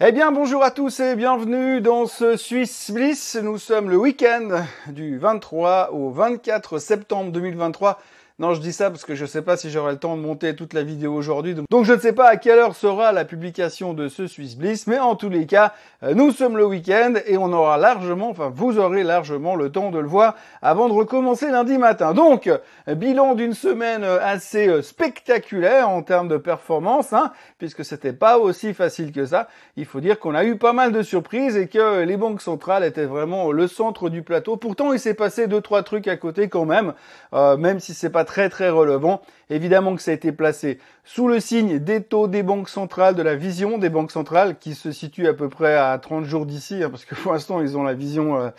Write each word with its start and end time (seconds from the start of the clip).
Eh 0.00 0.12
bien, 0.12 0.30
bonjour 0.30 0.62
à 0.62 0.70
tous 0.70 1.00
et 1.00 1.16
bienvenue 1.16 1.80
dans 1.80 2.06
ce 2.06 2.36
Swiss 2.36 2.92
Bliss. 2.92 3.34
Nous 3.34 3.58
sommes 3.58 3.90
le 3.90 3.96
week-end 3.96 4.64
du 4.86 5.18
23 5.18 5.90
au 5.92 6.10
24 6.10 6.78
septembre 6.78 7.32
2023. 7.32 7.98
Non, 8.40 8.54
je 8.54 8.60
dis 8.60 8.72
ça 8.72 8.88
parce 8.88 9.04
que 9.04 9.16
je 9.16 9.22
ne 9.22 9.26
sais 9.26 9.42
pas 9.42 9.56
si 9.56 9.68
j'aurai 9.68 9.90
le 9.90 9.98
temps 9.98 10.16
de 10.16 10.22
monter 10.22 10.54
toute 10.54 10.72
la 10.72 10.84
vidéo 10.84 11.12
aujourd'hui. 11.12 11.56
Donc 11.68 11.84
je 11.84 11.92
ne 11.92 11.98
sais 11.98 12.12
pas 12.12 12.28
à 12.28 12.36
quelle 12.36 12.60
heure 12.60 12.76
sera 12.76 13.10
la 13.10 13.24
publication 13.24 13.94
de 13.94 14.06
ce 14.06 14.28
Swiss 14.28 14.54
Bliss, 14.54 14.86
mais 14.86 15.00
en 15.00 15.16
tous 15.16 15.28
les 15.28 15.44
cas, 15.44 15.72
euh, 16.04 16.14
nous 16.14 16.30
sommes 16.30 16.56
le 16.56 16.64
week-end 16.64 17.14
et 17.26 17.36
on 17.36 17.52
aura 17.52 17.78
largement, 17.78 18.30
enfin 18.30 18.48
vous 18.54 18.78
aurez 18.78 19.02
largement 19.02 19.56
le 19.56 19.72
temps 19.72 19.90
de 19.90 19.98
le 19.98 20.06
voir 20.06 20.36
avant 20.62 20.88
de 20.88 20.92
recommencer 20.92 21.50
lundi 21.50 21.78
matin. 21.78 22.14
Donc, 22.14 22.46
euh, 22.46 22.58
bilan 22.94 23.34
d'une 23.34 23.54
semaine 23.54 24.04
euh, 24.04 24.20
assez 24.22 24.82
spectaculaire 24.82 25.88
en 25.88 26.02
termes 26.02 26.28
de 26.28 26.36
performance, 26.36 27.12
hein, 27.12 27.32
puisque 27.58 27.84
c'était 27.84 28.12
pas 28.12 28.38
aussi 28.38 28.72
facile 28.72 29.10
que 29.10 29.26
ça. 29.26 29.48
Il 29.74 29.84
faut 29.84 29.98
dire 29.98 30.20
qu'on 30.20 30.36
a 30.36 30.44
eu 30.44 30.56
pas 30.56 30.72
mal 30.72 30.92
de 30.92 31.02
surprises 31.02 31.56
et 31.56 31.66
que 31.66 32.04
les 32.04 32.16
banques 32.16 32.40
centrales 32.40 32.84
étaient 32.84 33.04
vraiment 33.04 33.50
le 33.50 33.66
centre 33.66 34.08
du 34.08 34.22
plateau. 34.22 34.56
Pourtant, 34.56 34.92
il 34.92 35.00
s'est 35.00 35.14
passé 35.14 35.48
deux 35.48 35.60
trois 35.60 35.82
trucs 35.82 36.06
à 36.06 36.16
côté 36.16 36.48
quand 36.48 36.66
même, 36.66 36.94
même 37.32 37.80
si 37.80 37.94
c'est 37.94 38.10
pas 38.10 38.27
très 38.28 38.50
très 38.50 38.68
relevant. 38.68 39.22
Évidemment 39.48 39.96
que 39.96 40.02
ça 40.02 40.10
a 40.10 40.14
été 40.14 40.30
placé 40.30 40.78
sous 41.04 41.26
le 41.26 41.40
signe 41.40 41.78
des 41.78 42.02
taux 42.02 42.28
des 42.28 42.42
banques 42.42 42.68
centrales, 42.68 43.14
de 43.14 43.22
la 43.22 43.34
vision 43.34 43.78
des 43.78 43.88
banques 43.88 44.12
centrales, 44.12 44.58
qui 44.58 44.74
se 44.74 44.92
situe 44.92 45.26
à 45.26 45.32
peu 45.32 45.48
près 45.48 45.74
à 45.74 45.96
30 45.98 46.24
jours 46.24 46.44
d'ici, 46.44 46.84
hein, 46.84 46.90
parce 46.90 47.06
que 47.06 47.14
pour 47.14 47.32
l'instant 47.32 47.62
ils 47.62 47.78
ont 47.78 47.82
la 47.82 47.94
vision, 47.94 48.36
euh, 48.36 48.50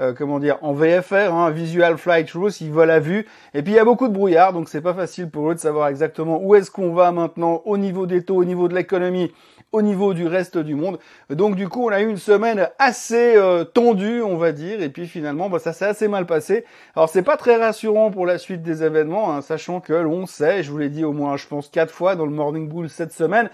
euh, 0.00 0.14
comment 0.16 0.38
dire, 0.38 0.56
en 0.62 0.72
VFR, 0.72 1.34
hein, 1.34 1.50
Visual 1.50 1.98
Flight 1.98 2.30
Rules, 2.30 2.52
ils 2.62 2.72
voient 2.72 2.86
la 2.86 3.00
vue. 3.00 3.26
Et 3.52 3.62
puis 3.62 3.74
il 3.74 3.76
y 3.76 3.78
a 3.78 3.84
beaucoup 3.84 4.08
de 4.08 4.14
brouillard, 4.14 4.54
donc 4.54 4.70
c'est 4.70 4.80
pas 4.80 4.94
facile 4.94 5.28
pour 5.28 5.50
eux 5.50 5.54
de 5.54 5.60
savoir 5.60 5.88
exactement 5.88 6.40
où 6.42 6.54
est-ce 6.54 6.70
qu'on 6.70 6.94
va 6.94 7.12
maintenant 7.12 7.60
au 7.66 7.76
niveau 7.76 8.06
des 8.06 8.22
taux, 8.22 8.36
au 8.36 8.46
niveau 8.46 8.68
de 8.68 8.74
l'économie, 8.74 9.30
au 9.72 9.82
niveau 9.82 10.14
du 10.14 10.26
reste 10.26 10.58
du 10.58 10.74
monde. 10.74 10.98
Donc 11.30 11.56
du 11.56 11.68
coup, 11.68 11.86
on 11.86 11.90
a 11.90 12.00
eu 12.00 12.08
une 12.08 12.16
semaine 12.16 12.68
assez 12.78 13.36
euh, 13.36 13.64
tendue, 13.64 14.22
on 14.22 14.36
va 14.36 14.52
dire, 14.52 14.82
et 14.82 14.88
puis 14.88 15.06
finalement, 15.06 15.48
bah, 15.50 15.58
ça 15.58 15.72
s'est 15.72 15.84
assez 15.84 16.08
mal 16.08 16.26
passé. 16.26 16.64
Alors 16.96 17.08
c'est 17.08 17.22
pas 17.22 17.36
très 17.36 17.56
rassurant 17.56 18.10
pour 18.10 18.26
la 18.26 18.38
suite 18.38 18.62
des 18.62 18.82
événements, 18.82 19.32
hein, 19.32 19.42
sachant 19.42 19.80
que 19.80 19.92
l'on 19.92 20.26
sait, 20.26 20.62
je 20.62 20.70
vous 20.70 20.78
l'ai 20.78 20.88
dit 20.88 21.04
au 21.04 21.12
moins, 21.12 21.36
je 21.36 21.46
pense 21.46 21.68
quatre 21.68 21.92
fois 21.92 22.16
dans 22.16 22.24
le 22.24 22.32
Morning 22.32 22.68
Bull 22.68 22.88
cette 22.88 23.12
semaine, 23.12 23.50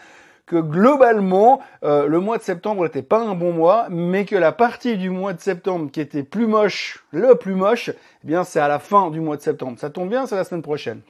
que 0.46 0.56
globalement, 0.56 1.60
euh, 1.84 2.06
le 2.06 2.20
mois 2.20 2.36
de 2.38 2.42
septembre 2.42 2.84
n'était 2.84 3.02
pas 3.02 3.20
un 3.20 3.34
bon 3.34 3.52
mois, 3.52 3.86
mais 3.88 4.24
que 4.24 4.36
la 4.36 4.52
partie 4.52 4.98
du 4.98 5.10
mois 5.10 5.32
de 5.32 5.40
septembre 5.40 5.90
qui 5.90 6.00
était 6.00 6.22
plus 6.22 6.46
moche, 6.46 7.04
le 7.12 7.34
plus 7.34 7.54
moche, 7.54 7.88
eh 7.88 8.26
bien 8.26 8.44
c'est 8.44 8.60
à 8.60 8.68
la 8.68 8.78
fin 8.78 9.10
du 9.10 9.20
mois 9.20 9.36
de 9.36 9.42
septembre. 9.42 9.78
Ça 9.78 9.90
tombe 9.90 10.10
bien, 10.10 10.26
c'est 10.26 10.36
la 10.36 10.44
semaine 10.44 10.62
prochaine. 10.62 11.00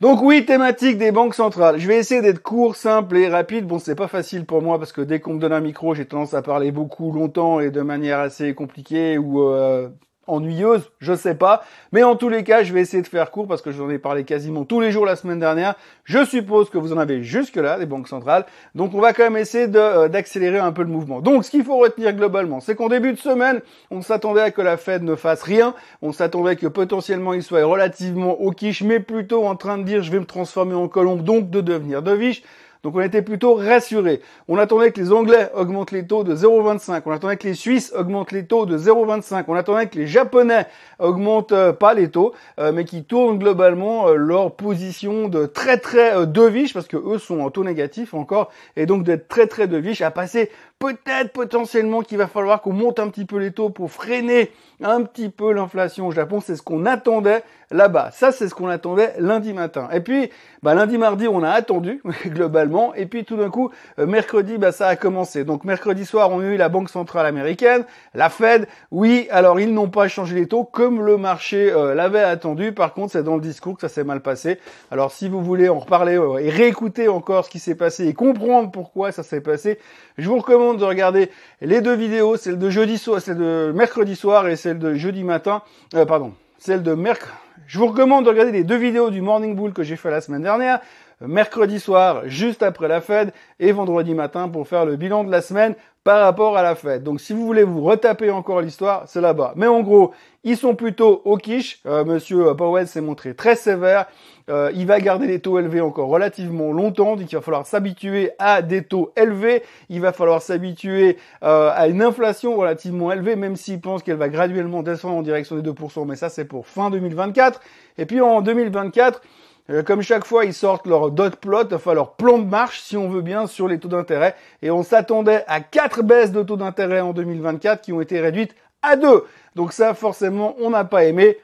Donc 0.00 0.22
oui, 0.22 0.44
thématique 0.46 0.96
des 0.96 1.10
banques 1.10 1.34
centrales. 1.34 1.78
Je 1.78 1.88
vais 1.88 1.96
essayer 1.98 2.22
d'être 2.22 2.40
court, 2.40 2.76
simple 2.76 3.16
et 3.16 3.28
rapide. 3.28 3.66
Bon, 3.66 3.80
c'est 3.80 3.96
pas 3.96 4.06
facile 4.06 4.46
pour 4.46 4.62
moi 4.62 4.78
parce 4.78 4.92
que 4.92 5.00
dès 5.00 5.18
qu'on 5.18 5.34
me 5.34 5.40
donne 5.40 5.52
un 5.52 5.60
micro, 5.60 5.92
j'ai 5.94 6.06
tendance 6.06 6.34
à 6.34 6.42
parler 6.42 6.70
beaucoup 6.70 7.10
longtemps 7.10 7.58
et 7.58 7.70
de 7.72 7.80
manière 7.80 8.20
assez 8.20 8.54
compliquée 8.54 9.18
ou 9.18 9.42
euh, 9.42 9.88
ennuyeuse, 10.28 10.90
je 10.98 11.14
sais 11.14 11.34
pas. 11.34 11.64
Mais 11.92 12.02
en 12.02 12.16
tous 12.16 12.28
les 12.28 12.44
cas, 12.44 12.62
je 12.62 12.72
vais 12.72 12.80
essayer 12.80 13.02
de 13.02 13.08
faire 13.08 13.30
court 13.30 13.46
parce 13.46 13.62
que 13.62 13.72
j'en 13.72 13.90
ai 13.90 13.98
parlé 13.98 14.24
quasiment 14.24 14.64
tous 14.64 14.80
les 14.80 14.92
jours 14.92 15.04
la 15.04 15.16
semaine 15.16 15.40
dernière. 15.40 15.74
Je 16.04 16.24
suppose 16.24 16.70
que 16.70 16.78
vous 16.78 16.92
en 16.92 16.98
avez 16.98 17.22
jusque-là, 17.22 17.78
des 17.78 17.86
banques 17.86 18.08
centrales. 18.08 18.46
Donc 18.74 18.94
on 18.94 19.00
va 19.00 19.12
quand 19.12 19.24
même 19.24 19.36
essayer 19.36 19.66
euh, 19.74 20.08
d'accélérer 20.08 20.58
un 20.58 20.72
peu 20.72 20.82
le 20.82 20.88
mouvement. 20.88 21.20
Donc 21.20 21.44
ce 21.44 21.50
qu'il 21.50 21.64
faut 21.64 21.78
retenir 21.78 22.12
globalement, 22.12 22.60
c'est 22.60 22.74
qu'en 22.74 22.88
début 22.88 23.12
de 23.12 23.18
semaine, 23.18 23.60
on 23.90 24.02
s'attendait 24.02 24.42
à 24.42 24.50
que 24.50 24.62
la 24.62 24.76
Fed 24.76 25.02
ne 25.02 25.14
fasse 25.16 25.42
rien. 25.42 25.74
On 26.02 26.12
s'attendait 26.12 26.56
que 26.56 26.66
potentiellement 26.66 27.34
il 27.34 27.42
soit 27.42 27.64
relativement 27.64 28.40
au 28.40 28.50
quiche, 28.50 28.82
mais 28.82 29.00
plutôt 29.00 29.46
en 29.46 29.56
train 29.56 29.78
de 29.78 29.84
dire 29.84 30.02
je 30.02 30.12
vais 30.12 30.20
me 30.20 30.26
transformer 30.26 30.74
en 30.74 30.88
colombe, 30.88 31.22
donc 31.22 31.50
de 31.50 31.60
devenir 31.60 32.02
deviche. 32.02 32.42
Donc 32.82 32.94
on 32.96 33.00
était 33.00 33.22
plutôt 33.22 33.54
rassurés. 33.54 34.20
On 34.46 34.56
attendait 34.56 34.92
que 34.92 35.00
les 35.00 35.12
Anglais 35.12 35.50
augmentent 35.54 35.90
les 35.90 36.06
taux 36.06 36.24
de 36.24 36.34
0,25. 36.34 37.02
On 37.06 37.10
attendait 37.10 37.36
que 37.36 37.48
les 37.48 37.54
Suisses 37.54 37.92
augmentent 37.96 38.32
les 38.32 38.46
taux 38.46 38.66
de 38.66 38.78
0,25. 38.78 39.44
On 39.48 39.54
attendait 39.54 39.86
que 39.88 39.98
les 39.98 40.06
Japonais 40.06 40.66
augmentent 40.98 41.52
euh, 41.52 41.72
pas 41.72 41.94
les 41.94 42.10
taux, 42.10 42.34
euh, 42.58 42.72
mais 42.72 42.84
qui 42.84 43.04
tournent 43.04 43.38
globalement 43.38 44.08
euh, 44.08 44.14
leur 44.14 44.54
position 44.54 45.28
de 45.28 45.46
très 45.46 45.78
très 45.78 46.26
deviche, 46.26 46.72
parce 46.72 46.86
que 46.86 46.96
eux 46.96 47.18
sont 47.18 47.40
en 47.40 47.50
taux 47.50 47.64
négatif 47.64 48.14
encore, 48.14 48.50
et 48.76 48.86
donc 48.86 49.04
d'être 49.04 49.28
très 49.28 49.46
très 49.46 49.66
deviche 49.66 50.00
à 50.00 50.10
passer 50.10 50.50
peut-être 50.78 51.32
potentiellement 51.32 52.02
qu'il 52.02 52.18
va 52.18 52.26
falloir 52.26 52.62
qu'on 52.62 52.72
monte 52.72 53.00
un 53.00 53.08
petit 53.08 53.24
peu 53.24 53.38
les 53.38 53.52
taux 53.52 53.70
pour 53.70 53.90
freiner 53.90 54.52
un 54.82 55.02
petit 55.02 55.28
peu 55.28 55.52
l'inflation 55.52 56.06
au 56.06 56.12
Japon. 56.12 56.40
C'est 56.40 56.56
ce 56.56 56.62
qu'on 56.62 56.86
attendait 56.86 57.42
là-bas. 57.70 58.10
Ça, 58.12 58.32
c'est 58.32 58.48
ce 58.48 58.54
qu'on 58.54 58.68
attendait 58.68 59.14
lundi 59.18 59.52
matin. 59.52 59.88
Et 59.92 60.00
puis, 60.00 60.30
bah, 60.62 60.74
lundi, 60.74 60.96
mardi, 60.98 61.26
on 61.28 61.42
a 61.42 61.50
attendu 61.50 62.00
globalement. 62.26 62.94
Et 62.94 63.06
puis, 63.06 63.24
tout 63.24 63.36
d'un 63.36 63.50
coup, 63.50 63.70
euh, 63.98 64.06
mercredi, 64.06 64.56
bah, 64.56 64.72
ça 64.72 64.86
a 64.88 64.96
commencé. 64.96 65.44
Donc, 65.44 65.64
mercredi 65.64 66.06
soir, 66.06 66.30
on 66.30 66.40
a 66.40 66.44
eu 66.44 66.56
la 66.56 66.68
Banque 66.68 66.90
centrale 66.90 67.26
américaine, 67.26 67.84
la 68.14 68.28
Fed. 68.28 68.68
Oui, 68.90 69.26
alors 69.30 69.60
ils 69.60 69.72
n'ont 69.72 69.90
pas 69.90 70.08
changé 70.08 70.34
les 70.34 70.46
taux 70.46 70.64
comme 70.64 71.04
le 71.04 71.16
marché 71.16 71.70
euh, 71.72 71.94
l'avait 71.94 72.22
attendu. 72.22 72.72
Par 72.72 72.94
contre, 72.94 73.12
c'est 73.12 73.24
dans 73.24 73.34
le 73.34 73.42
discours 73.42 73.74
que 73.74 73.80
ça 73.80 73.88
s'est 73.88 74.04
mal 74.04 74.20
passé. 74.20 74.58
Alors, 74.90 75.10
si 75.10 75.28
vous 75.28 75.42
voulez 75.42 75.68
en 75.68 75.80
reparler 75.80 76.16
euh, 76.16 76.38
et 76.38 76.50
réécouter 76.50 77.08
encore 77.08 77.44
ce 77.44 77.50
qui 77.50 77.58
s'est 77.58 77.74
passé 77.74 78.06
et 78.06 78.14
comprendre 78.14 78.70
pourquoi 78.70 79.12
ça 79.12 79.22
s'est 79.22 79.40
passé, 79.40 79.78
je 80.16 80.28
vous 80.28 80.38
recommande 80.38 80.67
de 80.74 80.84
regarder 80.84 81.30
les 81.60 81.80
deux 81.80 81.94
vidéos, 81.94 82.36
celle 82.36 82.58
de 82.58 82.70
jeudi 82.70 82.98
soir, 82.98 83.20
celle 83.20 83.38
de 83.38 83.72
mercredi 83.74 84.16
soir 84.16 84.48
et 84.48 84.56
celle 84.56 84.78
de 84.78 84.94
jeudi 84.94 85.24
matin. 85.24 85.62
Euh, 85.94 86.04
pardon, 86.04 86.34
celle 86.58 86.82
de 86.82 86.94
mercredi. 86.94 87.32
Je 87.66 87.78
vous 87.78 87.88
recommande 87.88 88.24
de 88.24 88.30
regarder 88.30 88.52
les 88.52 88.64
deux 88.64 88.76
vidéos 88.76 89.10
du 89.10 89.20
Morning 89.20 89.54
Bull 89.54 89.72
que 89.72 89.82
j'ai 89.82 89.96
fait 89.96 90.10
la 90.10 90.20
semaine 90.20 90.42
dernière. 90.42 90.80
Mercredi 91.20 91.80
soir, 91.80 92.22
juste 92.26 92.62
après 92.62 92.88
la 92.88 93.00
Fed, 93.00 93.32
et 93.58 93.72
vendredi 93.72 94.14
matin 94.14 94.48
pour 94.48 94.68
faire 94.68 94.84
le 94.84 94.96
bilan 94.96 95.24
de 95.24 95.30
la 95.30 95.42
semaine 95.42 95.74
par 96.08 96.22
rapport 96.22 96.56
à 96.56 96.62
la 96.62 96.74
Fed. 96.74 97.02
Donc 97.02 97.20
si 97.20 97.34
vous 97.34 97.44
voulez 97.44 97.64
vous 97.64 97.82
retaper 97.82 98.30
encore 98.30 98.62
l'histoire, 98.62 99.02
c'est 99.06 99.20
là-bas. 99.20 99.52
Mais 99.56 99.66
en 99.66 99.82
gros, 99.82 100.14
ils 100.42 100.56
sont 100.56 100.74
plutôt 100.74 101.20
au 101.26 101.36
quiche. 101.36 101.80
Euh, 101.84 102.02
Monsieur 102.02 102.54
Powell 102.54 102.88
s'est 102.88 103.02
montré 103.02 103.34
très 103.34 103.56
sévère. 103.56 104.06
Euh, 104.48 104.70
il 104.74 104.86
va 104.86 105.00
garder 105.00 105.26
les 105.26 105.40
taux 105.40 105.58
élevés 105.58 105.82
encore 105.82 106.08
relativement 106.08 106.72
longtemps, 106.72 107.16
donc 107.16 107.30
il 107.30 107.34
va 107.34 107.42
falloir 107.42 107.66
s'habituer 107.66 108.30
à 108.38 108.62
des 108.62 108.82
taux 108.82 109.12
élevés, 109.14 109.62
il 109.90 110.00
va 110.00 110.14
falloir 110.14 110.40
s'habituer 110.40 111.18
euh, 111.42 111.70
à 111.74 111.88
une 111.88 112.00
inflation 112.00 112.56
relativement 112.56 113.12
élevée, 113.12 113.36
même 113.36 113.56
s'il 113.56 113.78
pense 113.78 114.02
qu'elle 114.02 114.16
va 114.16 114.30
graduellement 114.30 114.82
descendre 114.82 115.16
en 115.16 115.22
direction 115.22 115.56
des 115.56 115.70
2%, 115.70 116.06
mais 116.06 116.16
ça 116.16 116.30
c'est 116.30 116.46
pour 116.46 116.66
fin 116.66 116.88
2024. 116.88 117.60
Et 117.98 118.06
puis 118.06 118.22
en 118.22 118.40
2024, 118.40 119.20
euh, 119.20 119.47
comme 119.84 120.02
chaque 120.02 120.24
fois, 120.24 120.44
ils 120.44 120.54
sortent 120.54 120.86
leur 120.86 121.10
dot 121.10 121.36
plot, 121.36 121.72
enfin 121.72 121.94
leur 121.94 122.12
plan 122.12 122.38
de 122.38 122.46
marche, 122.46 122.80
si 122.80 122.96
on 122.96 123.08
veut 123.08 123.22
bien, 123.22 123.46
sur 123.46 123.68
les 123.68 123.78
taux 123.78 123.88
d'intérêt. 123.88 124.34
Et 124.62 124.70
on 124.70 124.82
s'attendait 124.82 125.44
à 125.46 125.60
quatre 125.60 126.02
baisses 126.02 126.32
de 126.32 126.42
taux 126.42 126.56
d'intérêt 126.56 127.00
en 127.00 127.12
2024 127.12 127.82
qui 127.82 127.92
ont 127.92 128.00
été 128.00 128.20
réduites 128.20 128.54
à 128.82 128.96
deux. 128.96 129.24
Donc 129.56 129.72
ça, 129.72 129.94
forcément, 129.94 130.56
on 130.60 130.70
n'a 130.70 130.84
pas 130.84 131.04
aimé 131.04 131.38